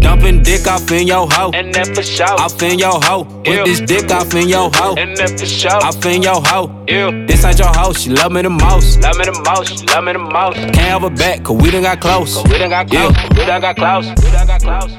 Dumping 0.00 0.42
dick 0.42 0.66
off 0.66 0.90
in 0.90 1.06
your 1.06 1.28
hoe. 1.30 1.50
And 1.52 1.74
that 1.74 1.94
for 1.94 2.02
sure. 2.02 2.26
Off 2.26 2.62
in 2.62 2.78
your 2.78 3.00
hoe. 3.02 3.24
Put 3.24 3.64
this 3.64 3.80
dick 3.80 4.10
off 4.10 4.34
in 4.34 4.48
your 4.48 4.70
hoe. 4.74 4.94
And 4.96 5.16
that 5.16 5.38
for 5.38 5.46
sure. 5.46 5.70
Off 5.72 6.04
in 6.06 6.22
your 6.22 6.42
hoe. 6.42 6.84
Yeah. 6.88 7.10
This 7.26 7.44
ain't 7.44 7.58
your 7.58 7.68
hoe. 7.68 7.92
She 7.92 8.10
love 8.10 8.32
me 8.32 8.42
the 8.42 8.50
most. 8.50 9.00
Love 9.00 9.16
me 9.18 9.24
the 9.24 9.32
most. 9.44 9.86
Love 9.90 10.04
me 10.04 10.12
the 10.12 10.18
most. 10.18 10.56
Can't 10.56 10.76
have 10.76 11.02
her 11.02 11.10
back, 11.10 11.44
cause 11.44 11.60
we 11.62 11.70
done 11.70 11.82
got 11.82 12.00
close. 12.00 12.34
Cause 12.34 12.44
we 12.50 12.58
done 12.58 12.70
got 12.70 12.88
close. 12.88 13.14
Yeah. 13.14 13.28
We 13.38 13.44
done 13.46 13.60
got 13.60 13.76
close. 13.76 14.08
We 14.08 14.30
done 14.30 14.46
got 14.46 14.60
close. 14.62 14.92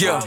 Yeah. 0.00 0.20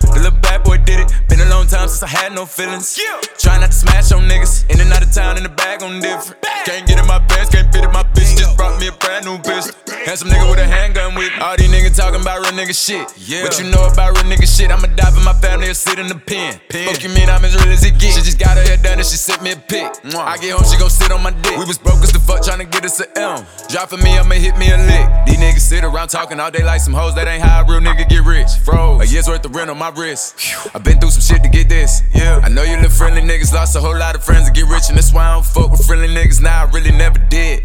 The 0.00 0.18
little 0.18 0.40
bad 0.40 0.64
boy 0.64 0.78
did 0.78 1.00
it. 1.00 1.12
Been 1.28 1.40
a 1.40 1.48
long 1.48 1.66
time 1.66 1.88
since 1.88 2.02
I 2.02 2.08
had 2.08 2.32
no 2.32 2.44
feelings. 2.46 2.98
Yeah. 2.98 3.20
Try 3.38 3.58
not 3.60 3.70
to 3.70 3.76
smash 3.76 4.10
on 4.12 4.28
niggas. 4.28 4.68
In 4.68 4.80
and 4.80 4.92
out 4.92 5.02
of 5.02 5.12
town, 5.12 5.36
in 5.36 5.44
the 5.44 5.48
bag 5.48 5.82
on 5.82 6.00
different. 6.00 6.42
Can't 6.66 6.86
get 6.86 6.98
in 6.98 7.06
my 7.06 7.18
pants, 7.30 7.50
can't 7.54 7.72
fit 7.72 7.84
in 7.84 7.92
my 7.92 8.02
bitch. 8.02 8.29
Brought 8.60 8.78
me 8.78 8.88
a 8.88 8.92
brand 8.92 9.24
new 9.24 9.38
pistol. 9.38 9.72
Handsome 10.04 10.28
nigga 10.28 10.44
with 10.44 10.60
a 10.60 10.68
handgun 10.68 11.14
with 11.16 11.32
me. 11.32 11.40
All 11.40 11.56
these 11.56 11.72
niggas 11.72 11.96
talking 11.96 12.20
about 12.20 12.44
real 12.44 12.52
nigga 12.52 12.76
shit. 12.76 13.08
Yeah. 13.16 13.40
What 13.40 13.56
you 13.56 13.64
know 13.72 13.88
about 13.88 14.12
real 14.20 14.28
nigga 14.28 14.44
shit? 14.44 14.70
I'ma 14.70 14.84
die 14.92 15.10
for 15.16 15.24
my 15.24 15.32
family 15.40 15.70
or 15.70 15.72
sit 15.72 15.98
in 15.98 16.08
the 16.08 16.20
pen. 16.20 16.60
pen. 16.68 16.92
Fuck 16.92 17.02
you 17.02 17.08
mean 17.08 17.30
I'm 17.30 17.42
as 17.42 17.56
real 17.56 17.72
as 17.72 17.82
it 17.88 17.96
gets? 17.96 18.20
She 18.20 18.20
just 18.20 18.38
got 18.38 18.58
her 18.58 18.62
hair 18.62 18.76
done 18.76 19.00
and 19.00 19.08
she 19.08 19.16
sent 19.16 19.40
me 19.40 19.52
a 19.52 19.56
pic. 19.56 19.88
I 20.12 20.36
get 20.36 20.52
home, 20.52 20.68
she 20.68 20.76
gon' 20.76 20.90
sit 20.90 21.10
on 21.10 21.22
my 21.22 21.30
dick. 21.40 21.56
We 21.56 21.64
was 21.64 21.78
broke 21.78 22.04
as 22.04 22.12
the 22.12 22.20
fuck 22.20 22.44
trying 22.44 22.60
to 22.60 22.68
get 22.68 22.84
us 22.84 23.00
a 23.00 23.08
M. 23.16 23.46
Drop 23.72 23.88
for 23.88 23.96
me, 23.96 24.12
I'ma 24.18 24.36
hit 24.36 24.58
me 24.58 24.68
a 24.68 24.76
lick. 24.76 25.08
These 25.24 25.40
niggas 25.40 25.64
sit 25.64 25.82
around 25.82 26.08
talking 26.08 26.38
all 26.38 26.50
day 26.50 26.62
like 26.62 26.82
some 26.82 26.92
hoes. 26.92 27.14
That 27.14 27.28
ain't 27.28 27.42
how 27.42 27.64
a 27.64 27.64
real 27.64 27.80
nigga 27.80 28.06
get 28.06 28.28
rich. 28.28 28.60
Froze. 28.60 29.00
A 29.00 29.06
year's 29.06 29.26
worth 29.26 29.42
of 29.46 29.56
rent 29.56 29.70
on 29.70 29.78
my 29.78 29.88
wrist. 29.88 30.36
I 30.74 30.78
been 30.80 31.00
through 31.00 31.16
some 31.16 31.24
shit 31.24 31.42
to 31.44 31.48
get 31.48 31.70
this. 31.70 32.02
Yeah. 32.14 32.40
I 32.44 32.50
know 32.50 32.62
you 32.62 32.76
little 32.76 32.90
friendly 32.90 33.22
niggas 33.22 33.54
lost 33.54 33.74
a 33.74 33.80
whole 33.80 33.96
lot 33.96 34.16
of 34.16 34.22
friends 34.22 34.48
to 34.48 34.52
get 34.52 34.68
rich, 34.68 34.90
and 34.90 34.98
that's 34.98 35.14
why 35.14 35.28
I 35.28 35.32
don't 35.32 35.46
fuck 35.46 35.70
with 35.70 35.86
friendly 35.86 36.08
niggas. 36.08 36.42
Now 36.42 36.66
I 36.66 36.70
really 36.70 36.92
never 36.92 37.18
did. 37.30 37.64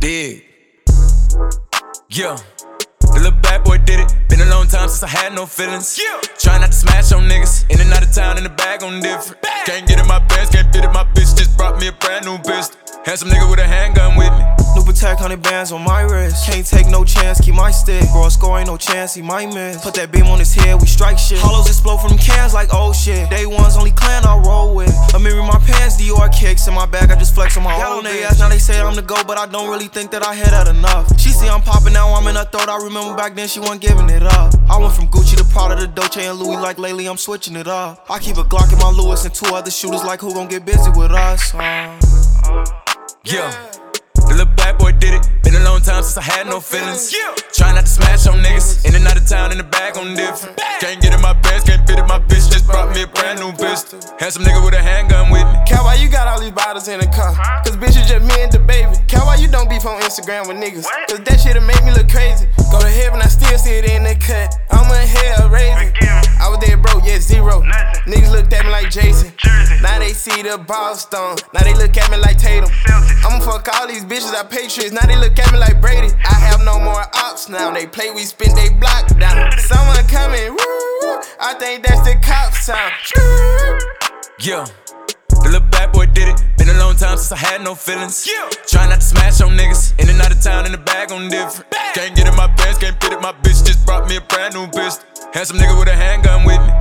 Did. 0.00 0.42
Yeah. 2.10 2.36
The 3.00 3.12
little 3.14 3.30
bad 3.40 3.64
boy 3.64 3.78
did 3.78 4.00
it. 4.00 4.14
Been 4.28 4.40
a 4.40 4.50
long 4.50 4.66
time 4.68 4.88
since 4.88 5.02
I 5.02 5.08
had 5.08 5.34
no 5.34 5.46
feelings. 5.46 5.98
Yeah. 5.98 6.20
Try 6.38 6.58
not 6.58 6.72
to 6.72 6.76
smash 6.76 7.12
on 7.12 7.22
niggas. 7.22 7.70
In 7.70 7.80
and 7.80 7.92
out 7.92 8.02
of 8.02 8.12
town 8.12 8.36
in 8.36 8.44
the 8.44 8.50
bag 8.50 8.82
on 8.82 9.00
different. 9.00 9.42
Can't 9.64 9.88
get 9.88 9.98
in 9.98 10.06
my 10.06 10.20
pants, 10.20 10.50
can't 10.50 10.70
fit 10.72 10.84
in 10.84 10.92
my 10.92 11.04
bitch. 11.14 11.36
Just 11.36 11.56
brought 11.56 11.80
me 11.80 11.88
a 11.88 11.92
brand 11.92 12.26
new 12.26 12.36
pistol. 12.38 12.78
Handsome 13.04 13.30
nigga 13.30 13.50
with 13.50 13.58
a 13.58 13.66
handgun 13.66 14.16
with 14.16 14.32
me. 14.32 14.65
New 14.76 14.84
Patek, 14.84 15.16
hundred 15.16 15.42
bands 15.42 15.72
on 15.72 15.82
my 15.82 16.02
wrist. 16.02 16.44
Can't 16.44 16.66
take 16.66 16.86
no 16.88 17.02
chance, 17.02 17.40
keep 17.40 17.54
my 17.54 17.70
stick. 17.70 18.04
Bro, 18.12 18.28
score 18.28 18.58
ain't 18.58 18.68
no 18.68 18.76
chance, 18.76 19.14
he 19.14 19.22
might 19.22 19.48
miss. 19.48 19.82
Put 19.82 19.94
that 19.94 20.12
beam 20.12 20.26
on 20.26 20.38
his 20.38 20.52
head, 20.52 20.78
we 20.78 20.86
strike 20.86 21.18
shit. 21.18 21.38
Hollows 21.38 21.66
explode 21.66 21.96
from 21.98 22.18
cans 22.18 22.52
like 22.52 22.68
oh 22.72 22.92
shit. 22.92 23.30
Day 23.30 23.46
one's 23.46 23.78
only 23.78 23.92
clan 23.92 24.26
I 24.26 24.36
roll 24.36 24.74
with. 24.74 24.92
I'm 25.14 25.26
in 25.26 25.38
my 25.38 25.58
pants, 25.64 25.96
Dior 25.96 26.28
kicks 26.30 26.68
in 26.68 26.74
my 26.74 26.84
bag, 26.84 27.10
I 27.10 27.16
just 27.16 27.34
flex 27.34 27.56
on 27.56 27.62
my 27.62 27.74
own 27.86 28.04
they 28.04 28.22
ass. 28.24 28.38
Now 28.38 28.50
they 28.50 28.58
say 28.58 28.78
I'm 28.78 28.94
the 28.94 29.00
go, 29.00 29.16
but 29.26 29.38
I 29.38 29.46
don't 29.46 29.70
really 29.70 29.88
think 29.88 30.10
that 30.10 30.22
I 30.22 30.34
hit 30.34 30.50
that 30.50 30.68
enough. 30.68 31.08
She 31.18 31.30
see 31.30 31.48
I'm 31.48 31.62
popping 31.62 31.94
now, 31.94 32.12
I'm 32.12 32.26
in 32.26 32.36
her 32.36 32.44
throat. 32.44 32.68
I 32.68 32.76
remember 32.76 33.16
back 33.16 33.34
then 33.34 33.48
she 33.48 33.60
wasn't 33.60 33.80
giving 33.80 34.10
it 34.10 34.24
up. 34.24 34.52
I 34.68 34.78
went 34.78 34.92
from 34.92 35.08
Gucci 35.08 35.36
to 35.38 35.44
Prada 35.44 35.76
to 35.80 35.86
Dolce 35.86 36.26
and 36.26 36.38
Louis, 36.38 36.56
like 36.56 36.78
lately 36.78 37.06
I'm 37.06 37.16
switching 37.16 37.56
it 37.56 37.66
up. 37.66 38.04
I 38.10 38.18
keep 38.18 38.36
a 38.36 38.44
Glock 38.44 38.70
in 38.74 38.78
my 38.78 38.90
Lewis 38.90 39.24
and 39.24 39.32
two 39.32 39.54
other 39.54 39.70
shooters, 39.70 40.04
like 40.04 40.20
who 40.20 40.34
gon' 40.34 40.48
get 40.48 40.66
busy 40.66 40.90
with 40.90 41.12
us? 41.12 41.54
Uh, 41.54 41.98
Yeah. 43.24 43.85
Boy 44.86 44.92
did 44.92 45.14
it. 45.14 45.35
Been 45.76 45.84
long 45.84 46.00
time 46.00 46.02
since 46.04 46.16
I 46.16 46.22
had 46.22 46.46
no 46.46 46.58
feelings. 46.58 47.12
Try 47.52 47.72
not 47.74 47.84
to 47.84 47.90
smash 47.90 48.26
on 48.26 48.40
niggas. 48.40 48.86
In 48.86 48.94
and 48.94 49.06
out 49.06 49.16
of 49.16 49.28
town 49.28 49.52
in 49.52 49.58
the 49.58 49.64
bag 49.64 49.98
on 49.98 50.14
different. 50.14 50.56
Can't 50.80 51.02
get 51.02 51.12
in 51.12 51.20
my 51.20 51.34
pants, 51.34 51.68
can't 51.68 51.86
fit 51.86 51.98
in 51.98 52.06
my 52.06 52.18
bitch. 52.18 52.48
Just 52.48 52.64
brought 52.66 52.94
me 52.94 53.02
a 53.02 53.06
brand 53.06 53.40
new 53.40 53.52
pistol. 53.52 54.00
Handsome 54.18 54.44
nigga 54.44 54.64
with 54.64 54.72
a 54.72 54.80
handgun 54.80 55.28
with 55.30 55.44
me. 55.44 55.58
Cat, 55.66 55.84
why 55.84 55.96
you 55.96 56.08
got 56.08 56.28
all 56.28 56.40
these 56.40 56.52
bottles 56.52 56.88
in 56.88 57.00
the 57.00 57.06
car? 57.06 57.34
Cause 57.60 57.76
bitch, 57.76 57.92
it's 57.92 58.08
just 58.08 58.24
me 58.24 58.40
and 58.40 58.52
the 58.52 58.58
baby. 58.58 58.96
Cat, 59.06 59.26
why 59.26 59.36
you 59.36 59.48
don't 59.48 59.68
beef 59.68 59.84
on 59.84 60.00
Instagram 60.00 60.48
with 60.48 60.56
niggas? 60.56 60.86
Cause 61.08 61.20
that 61.20 61.40
shit'll 61.40 61.60
make 61.60 61.82
me 61.84 61.92
look 61.92 62.08
crazy. 62.08 62.46
Go 62.72 62.80
to 62.80 62.88
heaven, 62.88 63.20
I 63.20 63.28
still 63.28 63.58
see 63.58 63.76
it 63.76 63.84
in 63.84 64.04
the 64.04 64.16
cut. 64.16 64.56
I'm 64.70 64.88
in 64.88 65.08
hell 65.08 65.50
raising. 65.50 65.92
I 66.40 66.48
was 66.48 66.60
there 66.64 66.76
broke, 66.76 67.04
yeah, 67.04 67.18
zero. 67.18 67.60
Niggas 68.06 68.30
looked 68.30 68.52
at 68.52 68.64
me 68.64 68.70
like 68.70 68.88
Jason. 68.88 69.32
Now 69.82 69.98
they 69.98 70.12
see 70.12 70.42
the 70.42 70.56
Boston. 70.56 71.36
Now 71.52 71.64
they 71.64 71.74
look 71.74 71.96
at 71.96 72.08
me 72.10 72.16
like 72.16 72.38
Tatum. 72.38 72.70
I'ma 73.26 73.40
fuck 73.40 73.68
all 73.74 73.88
these 73.88 74.04
bitches, 74.04 74.32
I 74.32 74.44
pay 74.44 74.68
Patriots. 74.68 74.92
Now 74.92 75.06
they 75.06 75.16
look 75.16 75.36
at 75.38 75.50
me 75.50 75.58
like 75.58 75.65
Brady. 75.74 76.14
I 76.24 76.34
have 76.34 76.64
no 76.64 76.78
more 76.78 77.04
ops 77.14 77.48
now. 77.48 77.72
They 77.72 77.86
play, 77.86 78.10
we 78.10 78.22
spin, 78.22 78.54
they 78.54 78.70
block 78.70 79.08
down. 79.18 79.52
Someone 79.58 79.96
coming, 80.08 80.52
woo. 80.52 81.20
I 81.40 81.54
think 81.58 81.86
that's 81.86 82.02
the 82.02 82.14
cops 82.22 82.66
sound. 82.66 82.92
Yeah. 84.40 84.66
The 85.28 85.52
little 85.52 85.68
bad 85.68 85.92
boy 85.92 86.06
did 86.06 86.28
it. 86.28 86.42
Been 86.58 86.68
a 86.68 86.78
long 86.78 86.96
time 86.96 87.16
since 87.18 87.32
I 87.32 87.36
had 87.36 87.62
no 87.62 87.74
feelings. 87.74 88.26
Yeah. 88.26 88.48
Try 88.66 88.88
not 88.88 89.00
to 89.00 89.06
smash 89.06 89.40
on 89.40 89.56
niggas. 89.56 89.98
In 90.00 90.08
and 90.08 90.20
out 90.20 90.32
of 90.32 90.40
town 90.42 90.66
in 90.66 90.72
the 90.72 90.78
bag 90.78 91.12
on 91.12 91.28
different. 91.28 91.70
Can't 91.94 92.16
get 92.16 92.26
in 92.26 92.36
my 92.36 92.48
pants, 92.48 92.78
can't 92.78 93.00
fit 93.00 93.12
it. 93.12 93.20
My 93.20 93.32
bitch 93.32 93.64
just 93.64 93.86
brought 93.86 94.08
me 94.08 94.16
a 94.16 94.20
brand 94.20 94.54
new 94.54 94.66
pistol. 94.66 95.06
Handsome 95.32 95.58
nigga 95.58 95.78
with 95.78 95.88
a 95.88 95.96
handgun 95.96 96.44
with 96.44 96.60
me. 96.60 96.72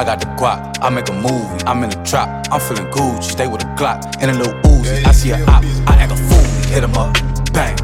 I 0.00 0.04
got 0.04 0.18
the 0.18 0.24
guap, 0.28 0.78
I 0.80 0.88
make 0.88 1.10
a 1.10 1.12
movie. 1.12 1.62
I'm 1.66 1.84
in 1.84 1.90
the 1.90 2.02
trap, 2.04 2.48
I'm 2.50 2.58
feeling 2.58 2.90
Gucci. 2.90 3.22
Stay 3.22 3.46
with 3.46 3.62
a 3.62 3.66
Glock 3.76 4.02
and 4.22 4.30
a 4.30 4.34
little 4.34 4.54
Uzi. 4.62 5.04
I 5.04 5.12
see 5.12 5.30
a 5.30 5.36
op, 5.44 5.62
I 5.86 5.96
act 6.00 6.12
a 6.12 6.16
fool. 6.16 6.40
Hit 6.72 6.82
him 6.84 6.94
up, 6.94 7.12
bang, 7.52 7.76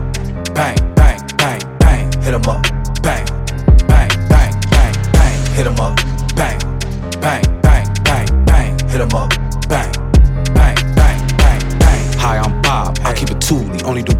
bang, 0.54 0.94
bang, 0.94 1.20
bang, 1.36 1.60
bang. 1.76 2.10
Hit 2.22 2.32
him 2.32 2.48
up, 2.48 2.62
bang, 3.02 3.26
bang, 3.86 4.08
bang, 4.32 4.50
bang, 4.72 4.94
bang. 5.12 5.36
Hit 5.52 5.66
him 5.66 5.78
up, 5.78 5.94
bang, 6.34 6.58
bang, 7.20 7.42
bang, 7.60 7.84
bang, 8.02 8.44
bang. 8.46 8.88
Hit 8.88 9.00
him 9.02 9.12
up, 9.12 9.28
bang, 9.68 9.92
bang, 10.54 10.76
bang, 10.96 11.20
bang, 11.36 11.78
bang. 11.78 12.12
Hi, 12.16 12.38
I'm 12.38 12.62
Bob. 12.62 12.98
I 13.04 13.12
keep 13.12 13.28
it 13.28 13.40
toolie, 13.40 13.84
only 13.84 14.02
do 14.02 14.14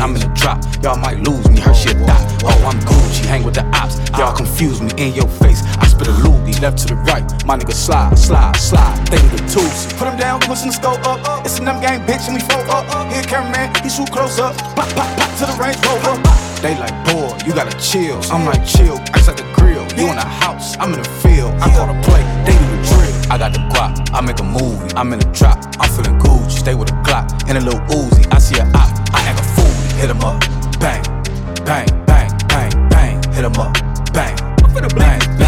I'm 0.00 0.16
in 0.16 0.20
the 0.20 0.32
drop, 0.32 0.64
y'all 0.82 0.96
might 0.96 1.20
lose 1.20 1.46
me. 1.50 1.60
Her 1.60 1.74
shit 1.74 1.96
die. 2.06 2.26
Oh, 2.42 2.56
I'm 2.64 2.80
Gucci. 2.88 3.26
Hang 3.26 3.44
with 3.44 3.54
the 3.54 3.64
ops, 3.76 4.00
y'all 4.18 4.34
confuse 4.34 4.80
me. 4.80 4.90
In 4.96 5.12
your 5.12 5.28
face, 5.28 5.62
I 5.76 5.86
spit 5.86 6.08
a 6.08 6.12
loogie. 6.24 6.58
Left 6.60 6.78
to 6.78 6.86
the 6.88 6.96
right, 7.08 7.24
my 7.44 7.56
nigga 7.56 7.72
slide, 7.72 8.18
slide, 8.18 8.56
slide. 8.56 8.96
They 9.08 9.20
with 9.20 9.36
the 9.36 9.44
tools. 9.48 9.92
Put 10.00 10.08
him 10.08 10.16
down, 10.16 10.40
pushing 10.40 10.68
the 10.68 10.72
scope 10.72 11.04
up. 11.06 11.44
It's 11.44 11.58
a 11.58 11.64
them 11.64 11.80
game, 11.80 12.00
bitch, 12.08 12.28
and 12.28 12.34
we 12.34 12.40
flow 12.40 12.64
up. 12.72 12.84
Here, 13.12 13.22
cameraman, 13.22 13.76
he 13.84 13.90
shoot 13.90 14.10
close 14.10 14.40
up. 14.40 14.56
Pop, 14.74 14.88
pop, 14.96 15.08
pop 15.20 15.30
to 15.36 15.44
the 15.44 15.56
range 15.60 15.76
rover. 15.84 16.16
They 16.64 16.76
like, 16.80 16.96
boy, 17.04 17.36
you 17.44 17.52
gotta 17.52 17.76
chill. 17.76 18.20
I'm 18.32 18.44
like, 18.44 18.64
chill, 18.64 18.96
ice 19.12 19.28
like 19.28 19.36
the 19.36 19.48
grill. 19.52 19.84
You 19.96 20.08
in 20.08 20.16
the 20.16 20.30
house, 20.44 20.76
I'm 20.80 20.92
in 20.92 21.02
the 21.02 21.08
field. 21.20 21.52
I 21.60 21.68
call 21.76 21.92
the 21.92 22.00
play, 22.08 22.24
they 22.48 22.56
do 22.56 22.66
the 22.72 22.80
drill. 22.88 23.32
I 23.32 23.36
got 23.36 23.52
the 23.52 23.60
guap, 23.68 24.12
I 24.12 24.20
make 24.20 24.40
a 24.40 24.44
movie. 24.44 24.92
I'm 24.96 25.12
in 25.12 25.20
the 25.20 25.30
drop. 25.32 25.60
I'm 25.78 25.88
feeling 25.92 26.18
Gucci. 26.18 26.58
Stay 26.64 26.74
with 26.74 26.90
a 26.90 26.96
Glock 27.04 27.28
and 27.48 27.56
a 27.56 27.60
little 27.60 27.80
Uzi. 27.92 28.26
I 28.32 28.38
see 28.38 28.58
a 28.58 28.64
op, 28.76 28.92
I 29.14 29.20
act 29.28 29.40
a 29.40 29.44
fool. 29.44 29.69
Hit 30.00 30.08
him 30.08 30.20
up, 30.22 30.40
bang, 30.80 31.02
bang, 31.66 31.86
bang, 32.06 32.30
bang, 32.48 32.88
bang. 32.88 33.22
Hit 33.34 33.44
him 33.44 33.52
up, 33.60 33.74
bang, 34.14 34.34
bang, 34.56 34.72
bang, 34.72 34.88
bang, 34.96 35.18
bang. 35.36 35.39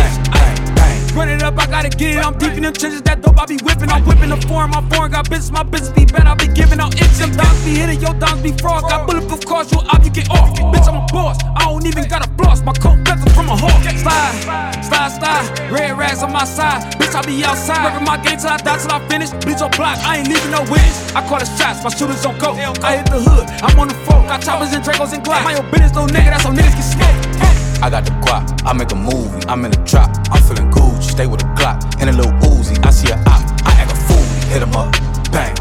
Run 1.15 1.29
it 1.29 1.43
up 1.43 1.59
I 1.59 1.67
gotta 1.67 1.91
get 1.91 2.17
it. 2.17 2.25
I'm 2.25 2.39
deep 2.39 2.57
in 2.57 2.63
them 2.63 2.73
trenches, 2.73 3.03
that 3.03 3.21
dope 3.21 3.39
I 3.39 3.45
be 3.45 3.59
whipping. 3.61 3.91
I'm 3.91 4.03
whipping 4.05 4.31
the 4.31 4.41
foreign, 4.49 4.71
my 4.71 4.81
foreign 4.89 5.13
got 5.13 5.29
business, 5.29 5.51
my 5.53 5.63
business 5.63 5.93
be 5.93 6.07
bad. 6.07 6.27
I 6.27 6.35
be 6.35 6.49
giving 6.49 6.81
out 6.81 6.95
itch. 6.97 7.21
Them 7.21 7.37
dogs 7.37 7.61
be 7.65 7.77
hitting, 7.77 8.01
your 8.01 8.15
dogs 8.17 8.41
be 8.41 8.53
fraud. 8.57 8.89
Got 8.89 9.07
bulletproof 9.07 9.45
cars, 9.45 9.71
you 9.73 9.79
up, 9.93 10.03
you 10.05 10.11
get 10.11 10.31
off. 10.31 10.57
Bitch, 10.73 10.89
I'm 10.89 10.97
a 10.97 11.07
boss, 11.13 11.37
I 11.57 11.69
don't 11.69 11.85
even 11.85 12.09
got 12.09 12.25
a 12.25 12.31
floss. 12.41 12.63
My 12.63 12.73
coat 12.73 13.05
better 13.05 13.29
from 13.37 13.53
a 13.53 13.57
hawk. 13.57 13.85
Slide, 13.93 14.81
slide, 14.89 15.13
slide. 15.13 15.45
Red 15.71 15.99
rags 15.99 16.23
on 16.23 16.33
my 16.33 16.45
side. 16.45 16.81
Bitch, 16.97 17.15
I 17.15 17.21
be 17.27 17.45
outside. 17.45 17.85
Working 17.85 18.09
my 18.09 18.17
game 18.17 18.39
till 18.39 18.49
I 18.49 18.57
die, 18.57 18.79
till 18.81 18.93
I 18.93 19.01
finish. 19.09 19.31
Bleach 19.45 19.61
on 19.61 19.71
block, 19.77 20.01
I 20.01 20.25
ain't 20.25 20.29
leaving 20.29 20.51
no 20.51 20.63
witness. 20.73 21.13
I 21.13 21.21
call 21.29 21.39
the 21.39 21.49
shots, 21.61 21.85
my 21.85 21.91
shooters 21.91 22.25
on 22.25 22.39
go. 22.39 22.57
I 22.81 22.97
hit 22.97 23.07
the 23.13 23.21
hood, 23.21 23.53
I'm 23.61 23.79
on 23.79 23.89
the 23.89 23.99
floor. 24.09 24.25
Got 24.25 24.41
choppers 24.41 24.73
and 24.73 24.83
Dracos 24.83 25.13
and 25.13 25.23
Glock. 25.23 25.45
My 25.45 25.61
own 25.61 25.69
business, 25.71 25.93
little 25.93 26.09
nigga, 26.09 26.33
that's 26.33 26.45
how 26.45 26.57
niggas 26.57 26.73
get 26.73 26.89
smoked. 26.89 27.85
I 27.85 27.91
got 27.91 28.05
the 28.05 28.13
guap, 28.25 28.65
I 28.65 28.73
make 28.73 28.93
a 28.93 28.97
movie. 28.97 29.45
I'm 29.47 29.65
in 29.67 29.73
the 29.73 29.83
trap, 29.85 30.09
I'm 30.31 30.41
feeling 30.43 30.71
Gucci. 30.71 30.92
Stay 31.13 31.27
with 31.27 31.43
a 31.43 31.47
Glock 31.49 32.01
and 32.01 32.09
a 32.09 32.13
little 32.15 32.33
Uzi. 32.49 32.75
I 32.87 32.91
see 32.91 33.13
a 33.13 33.17
op, 33.29 33.45
I 33.67 33.73
act 33.77 33.93
a 33.93 33.95
fool. 33.95 34.25
Hit 34.49 34.63
him 34.63 34.75
up, 34.75 34.91
bang, 35.31 35.55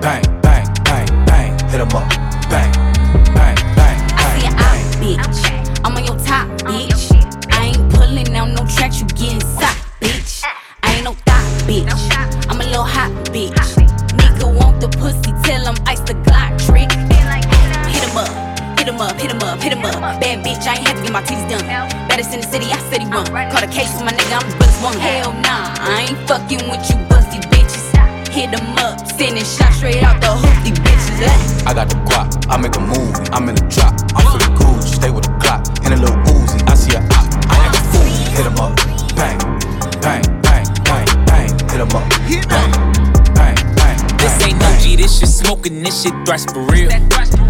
bang, 0.00 0.24
bang, 0.40 0.64
bang, 0.84 1.26
bang. 1.26 1.52
Hit 1.68 1.80
him 1.82 1.92
up, 1.92 2.15
thrash 46.26 46.44
for 46.46 46.60
real. 46.66 46.90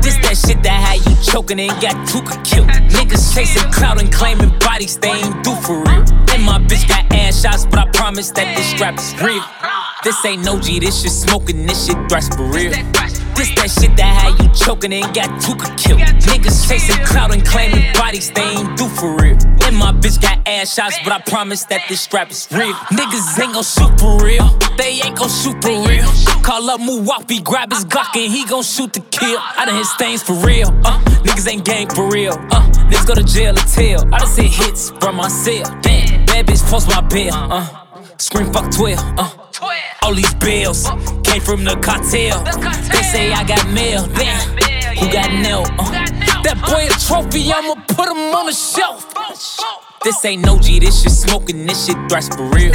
This 0.04 0.16
that 0.22 0.36
shit 0.36 0.62
that 0.62 0.78
had 0.78 1.00
you 1.08 1.16
choking 1.24 1.58
and 1.58 1.72
got 1.80 1.96
Tooka 2.06 2.36
killed. 2.44 2.68
Niggas 2.68 3.34
chasing 3.34 3.68
clout 3.72 4.00
and 4.00 4.12
claiming 4.12 4.56
bodies 4.60 4.98
they 4.98 5.10
ain't 5.10 5.42
do 5.42 5.54
for 5.56 5.82
real. 5.82 6.04
And 6.30 6.44
my 6.44 6.60
bitch 6.60 6.86
got 6.86 7.10
ass 7.12 7.40
shots, 7.40 7.64
but 7.64 7.78
I 7.78 7.90
promise 7.90 8.30
that 8.32 8.54
this 8.54 8.66
strap 8.70 8.98
is 8.98 9.14
real. 9.20 9.42
This 10.04 10.22
ain't 10.24 10.44
no 10.44 10.60
G, 10.60 10.78
this 10.78 11.02
shit 11.02 11.10
smoking, 11.10 11.66
this 11.66 11.86
shit 11.86 11.96
thrash 12.08 12.28
for 12.28 12.44
real. 12.44 12.72
This 13.36 13.50
that 13.56 13.68
shit 13.68 13.94
that 13.98 14.12
had 14.16 14.42
you 14.42 14.48
choking 14.54 14.94
and 14.94 15.14
got 15.14 15.28
Tooka 15.44 15.68
killed. 15.76 16.00
Niggas 16.00 16.66
chasing 16.66 17.04
clout 17.04 17.34
and 17.34 17.44
claiming 17.44 17.84
bodies 17.92 18.30
they 18.30 18.40
ain't 18.40 18.78
do 18.78 18.88
for 18.88 19.14
real. 19.16 19.36
And 19.60 19.76
my 19.76 19.92
bitch 19.92 20.22
got 20.22 20.40
ass 20.48 20.72
shots, 20.72 20.96
but 21.04 21.12
I 21.12 21.20
promise 21.20 21.64
that 21.64 21.82
this 21.86 22.00
strap 22.00 22.30
is 22.30 22.48
real. 22.50 22.72
Niggas 22.96 23.38
ain't 23.38 23.52
gon' 23.52 23.62
shoot 23.62 23.92
for 24.00 24.24
real. 24.24 24.48
They 24.78 25.00
ain't 25.04 25.18
gon' 25.18 25.28
shoot 25.28 25.60
for 25.60 25.76
real. 25.86 26.08
Call 26.42 26.70
up 26.70 26.80
Muwapi, 26.80 27.44
grab 27.44 27.72
his 27.72 27.84
Glock 27.84 28.16
and 28.16 28.32
he 28.32 28.46
gon' 28.46 28.62
shoot 28.62 28.94
to 28.94 29.00
kill. 29.00 29.38
I 29.38 29.66
done 29.66 29.76
hit 29.76 29.84
stains 29.84 30.22
for 30.22 30.32
real. 30.36 30.68
Uh, 30.82 30.98
niggas 31.20 31.46
ain't 31.46 31.66
gang 31.66 31.90
for 31.90 32.08
real. 32.08 32.32
Uh, 32.32 32.64
niggas 32.88 33.06
go 33.06 33.14
to 33.14 33.22
jail 33.22 33.52
or 33.52 33.66
tell. 33.68 34.14
I 34.14 34.18
done 34.18 34.34
hit 34.34 34.50
hits 34.50 34.90
from 34.98 35.16
my 35.16 35.28
cell. 35.28 35.64
Damn, 35.82 36.24
bad 36.24 36.46
bitch 36.46 36.64
post 36.70 36.88
my 36.88 37.02
bill. 37.02 37.34
Uh, 37.34 37.68
scream 38.16 38.50
fuck 38.50 38.70
12. 38.72 38.98
Uh, 39.18 39.30
all 40.02 40.14
these 40.14 40.32
bills 40.34 40.86
came 41.36 41.44
from 41.44 41.64
the 41.64 41.76
cartel. 41.76 42.42
They 42.92 43.02
say 43.02 43.32
I 43.32 43.44
got 43.44 43.68
mail. 43.70 44.06
Damn, 44.06 44.96
who 44.96 45.12
got 45.12 45.30
nailed? 45.32 45.68
Uh, 45.78 45.90
that 46.42 46.56
boy 46.64 46.86
a 46.86 46.96
trophy, 47.06 47.52
I'ma 47.52 47.74
put 47.88 48.08
him 48.08 48.34
on 48.34 48.46
the 48.46 48.52
shelf. 48.52 49.12
This 50.02 50.24
ain't 50.24 50.44
no 50.44 50.58
G, 50.58 50.78
this 50.78 51.02
shit 51.02 51.12
smoking, 51.12 51.66
this 51.66 51.86
shit 51.86 51.96
thrash 52.08 52.28
for 52.28 52.48
real. 52.54 52.72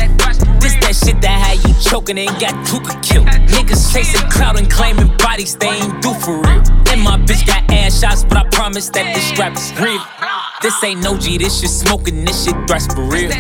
This 0.60 0.76
that 0.84 0.94
shit 0.94 1.22
that 1.22 1.38
had 1.42 1.58
you 1.66 1.74
choking 1.82 2.20
and 2.20 2.30
got 2.40 2.54
Tooka 2.68 3.02
killed. 3.02 3.28
Niggas 3.28 3.94
chasing 3.94 4.30
clout 4.30 4.60
and 4.60 4.70
claiming 4.70 5.16
bodies 5.18 5.56
they 5.56 5.70
ain't 5.70 6.02
do 6.02 6.14
for 6.14 6.42
real. 6.42 6.62
And 6.92 7.02
my 7.02 7.18
bitch 7.18 7.48
got 7.48 7.64
ass 7.72 8.00
shots, 8.00 8.24
but 8.24 8.38
I 8.38 8.44
promise 8.50 8.90
that 8.90 9.16
this 9.16 9.24
strap 9.30 9.56
is 9.56 9.72
real. 9.80 10.02
This 10.62 10.84
ain't 10.84 11.02
no 11.02 11.18
G, 11.18 11.38
this 11.38 11.62
shit 11.62 11.70
smoking, 11.70 12.26
this 12.26 12.46
shit 12.46 12.56
thrash 12.68 12.88
for 12.88 13.04
real. 13.04 13.32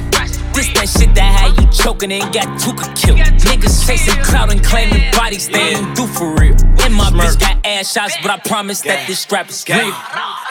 This 0.53 0.67
that 0.73 0.89
shit 0.89 1.15
that 1.15 1.31
had 1.31 1.55
you 1.59 1.67
choking 1.71 2.11
and 2.11 2.33
got 2.33 2.47
Tooka 2.59 2.91
killed. 2.95 3.19
Niggas 3.47 3.87
chasing 3.87 4.21
clout 4.23 4.51
and 4.51 4.63
claiming 4.63 5.11
bodies 5.11 5.47
they 5.47 5.75
ain't 5.75 5.95
do 5.95 6.05
for 6.07 6.35
real. 6.35 6.55
And 6.83 6.93
my 6.93 7.09
bitch 7.09 7.39
got 7.39 7.65
ass 7.65 7.91
shots, 7.91 8.17
but 8.21 8.31
I 8.31 8.37
promise 8.37 8.81
that 8.81 9.07
this 9.07 9.19
strap 9.19 9.49
is 9.49 9.63
real. 9.69 9.93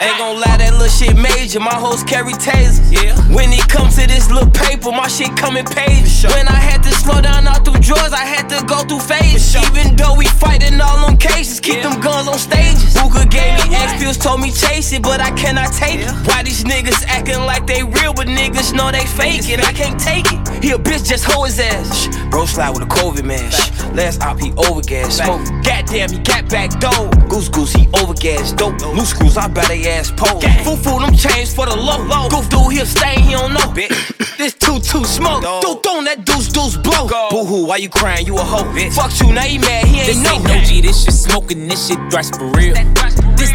Ain't 0.01 0.17
gon' 0.17 0.41
lie, 0.41 0.57
that 0.57 0.73
little 0.73 0.89
shit 0.89 1.15
major. 1.15 1.59
My 1.59 1.75
hoes 1.75 2.03
carry 2.03 2.33
tasers. 2.33 2.81
Yeah. 2.89 3.13
When 3.29 3.53
it 3.53 3.67
comes 3.69 3.95
to 4.01 4.07
this 4.07 4.31
little 4.31 4.49
paper, 4.49 4.91
my 4.91 5.07
shit 5.07 5.35
come 5.37 5.57
in 5.57 5.65
pages. 5.65 6.25
When 6.25 6.47
I 6.47 6.57
had 6.57 6.81
to 6.83 6.91
slow 6.91 7.21
down 7.21 7.47
all 7.47 7.61
through 7.61 7.79
drawers, 7.79 8.13
I 8.13 8.25
had 8.25 8.49
to 8.49 8.65
go 8.65 8.81
through 8.81 9.05
phases. 9.05 9.53
Even 9.53 9.95
though 9.95 10.15
we 10.17 10.25
fighting 10.25 10.81
all 10.81 11.05
on 11.05 11.17
cases, 11.17 11.59
keep 11.59 11.83
them 11.83 12.01
guns 12.01 12.27
on 12.27 12.39
stages. 12.39 12.97
Booker 12.97 13.29
gave 13.29 13.53
me 13.61 13.75
X 13.75 14.01
pills, 14.01 14.17
told 14.17 14.41
me 14.41 14.49
chase 14.51 14.91
it, 14.91 15.03
but 15.03 15.21
I 15.21 15.29
cannot 15.37 15.73
take 15.73 16.01
it. 16.01 16.09
Why 16.25 16.41
these 16.41 16.63
niggas 16.63 17.05
acting 17.07 17.45
like 17.45 17.67
they 17.67 17.83
real, 17.83 18.13
but 18.13 18.25
niggas 18.27 18.73
know 18.73 18.91
they 18.91 19.05
fake 19.05 19.47
it? 19.49 19.61
I 19.61 19.73
can't 19.73 19.90
take 19.99 20.25
it. 20.31 20.63
He 20.63 20.71
a 20.71 20.77
bitch, 20.77 21.07
just 21.07 21.25
hoe 21.25 21.43
his 21.43 21.59
ass. 21.59 21.95
Shh. 21.97 22.29
Bro 22.29 22.45
slide 22.45 22.69
with 22.71 22.83
a 22.83 22.85
COVID 22.85 23.23
man. 23.25 23.49
Shh. 23.51 23.71
Last 23.93 24.21
op, 24.21 24.39
he 24.39 24.51
overgas. 24.51 25.11
Smoke. 25.11 25.41
Goddamn, 25.63 26.09
he 26.11 26.19
got 26.19 26.49
back 26.49 26.69
dough. 26.79 27.09
Goose 27.29 27.49
goose, 27.49 27.73
he 27.73 27.85
overgas. 27.87 28.55
Dope. 28.55 28.79
Loose 28.95 29.09
screws, 29.09 29.37
I 29.37 29.47
bet 29.47 29.67
they 29.67 29.89
ass 29.89 30.11
pole. 30.11 30.41
Foo 30.63 30.75
foo, 30.75 30.99
them 30.99 31.15
chains 31.15 31.53
for 31.53 31.65
the 31.65 31.75
low. 31.75 31.97
low. 32.05 32.29
Goof 32.29 32.49
dude, 32.49 32.73
he'll 32.73 32.85
stain, 32.85 33.19
he 33.19 33.31
don't 33.31 33.53
know. 33.53 33.73
this 34.37 34.53
two 34.53 34.79
two 34.79 35.03
smoke. 35.05 35.41
Dude, 35.61 35.81
don't 35.81 36.05
that 36.05 36.25
deuce 36.25 36.47
deuce 36.47 36.77
blow. 36.77 37.07
Boo 37.29 37.45
hoo, 37.45 37.65
why 37.65 37.77
you 37.77 37.89
crying? 37.89 38.25
You 38.25 38.37
a 38.37 38.43
hoe. 38.43 38.63
Fuck 38.91 39.11
you, 39.19 39.33
now 39.33 39.41
he 39.41 39.57
mad, 39.57 39.85
he 39.85 39.99
ain't 39.99 40.07
This 40.07 40.23
know. 40.23 40.35
ain't 40.35 40.43
no 40.43 40.61
G, 40.63 40.81
this 40.81 41.03
shit 41.03 41.13
smoking, 41.13 41.67
this 41.67 41.87
shit 41.87 41.97
thrash 42.11 42.29
for 42.31 42.49
real. 42.51 42.75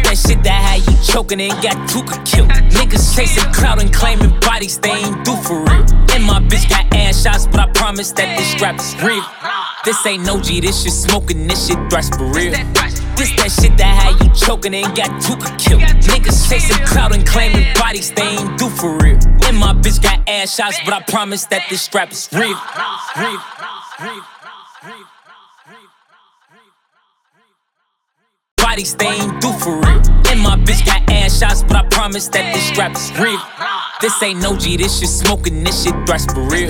This 0.03 0.21
that 0.21 0.29
shit 0.29 0.43
that 0.43 0.61
had 0.61 0.85
you 0.87 0.97
choking 1.03 1.41
and 1.41 1.51
got 1.63 1.75
Tooka 1.89 2.23
killed. 2.25 2.49
Niggas 2.49 3.15
chasing 3.15 3.51
clout 3.53 3.81
and 3.81 3.93
claiming 3.93 4.37
bodies 4.41 4.77
they 4.79 4.91
ain't 4.91 5.25
do 5.25 5.35
for 5.37 5.63
real. 5.63 5.85
And 6.13 6.23
my 6.23 6.39
bitch 6.39 6.69
got 6.69 6.85
ass 6.95 7.23
shots, 7.23 7.47
but 7.47 7.59
I 7.59 7.67
promise 7.71 8.11
that 8.13 8.37
this 8.37 8.51
strap 8.51 8.79
is 8.79 8.95
real. 9.01 9.23
This 9.85 10.05
ain't 10.05 10.25
no 10.25 10.41
G, 10.41 10.59
this 10.59 10.83
shit 10.83 10.93
smoking, 10.93 11.47
this 11.47 11.67
shit 11.67 11.77
thrash 11.89 12.09
for 12.09 12.25
real. 12.31 12.51
This 13.17 13.33
that 13.37 13.49
shit 13.49 13.77
that 13.77 13.93
had 13.97 14.23
you 14.23 14.33
choking 14.33 14.75
and 14.75 14.95
got 14.95 15.09
Tooka 15.21 15.57
killed. 15.57 15.81
Niggas 15.81 16.49
chasing 16.49 16.85
clout 16.85 17.13
and 17.15 17.25
claiming 17.25 17.65
bodies 17.73 18.11
they 18.11 18.23
ain't 18.23 18.57
do 18.59 18.69
for 18.69 18.97
real. 18.97 19.17
And 19.45 19.57
my 19.57 19.73
bitch 19.73 20.01
got 20.01 20.27
ass 20.27 20.55
shots, 20.55 20.77
but 20.85 20.93
I 20.93 21.01
promise 21.01 21.45
that 21.45 21.65
this 21.69 21.81
strap 21.81 22.11
is 22.11 22.29
real. 22.33 22.57
real. 23.17 24.21
Bodies 28.77 28.95
they 28.95 29.07
ain't 29.07 29.41
do 29.41 29.51
for 29.53 29.79
real. 29.81 29.97
And 30.29 30.39
my 30.39 30.55
bitch 30.55 30.85
got 30.85 31.01
ass 31.09 31.39
shots, 31.39 31.63
but 31.63 31.75
I 31.75 31.81
promise 31.89 32.27
that 32.27 32.53
this 32.53 32.67
strap 32.67 32.95
is 32.95 33.11
real. 33.17 33.41
This 34.01 34.21
ain't 34.21 34.39
no 34.39 34.55
G, 34.55 34.77
this 34.77 34.99
shit 34.99 35.09
smoking, 35.09 35.63
this 35.63 35.83
shit 35.83 35.95
thrash 36.05 36.27
for 36.27 36.41
real. 36.41 36.67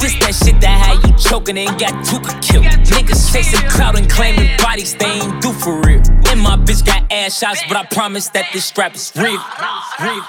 This 0.00 0.16
that 0.20 0.34
shit 0.42 0.58
that 0.62 0.72
had 0.80 1.06
you 1.06 1.14
choking 1.18 1.58
and 1.58 1.78
got 1.78 1.92
Tooka 2.06 2.40
killed. 2.40 2.64
Niggas 2.64 3.30
chasing 3.30 3.60
clout 3.68 3.94
and 3.98 4.08
claiming 4.08 4.56
bodies 4.56 4.94
they 4.94 5.04
ain't 5.04 5.42
do 5.42 5.52
for 5.52 5.82
real. 5.82 6.00
And 6.32 6.40
my 6.40 6.56
bitch 6.56 6.82
got 6.82 7.12
ass 7.12 7.38
shots, 7.38 7.60
but 7.68 7.76
I 7.76 7.84
promise 7.92 8.30
that 8.30 8.48
this 8.54 8.64
strap 8.64 8.94
is 8.94 9.12
real. 9.14 9.38
real. 10.00 10.24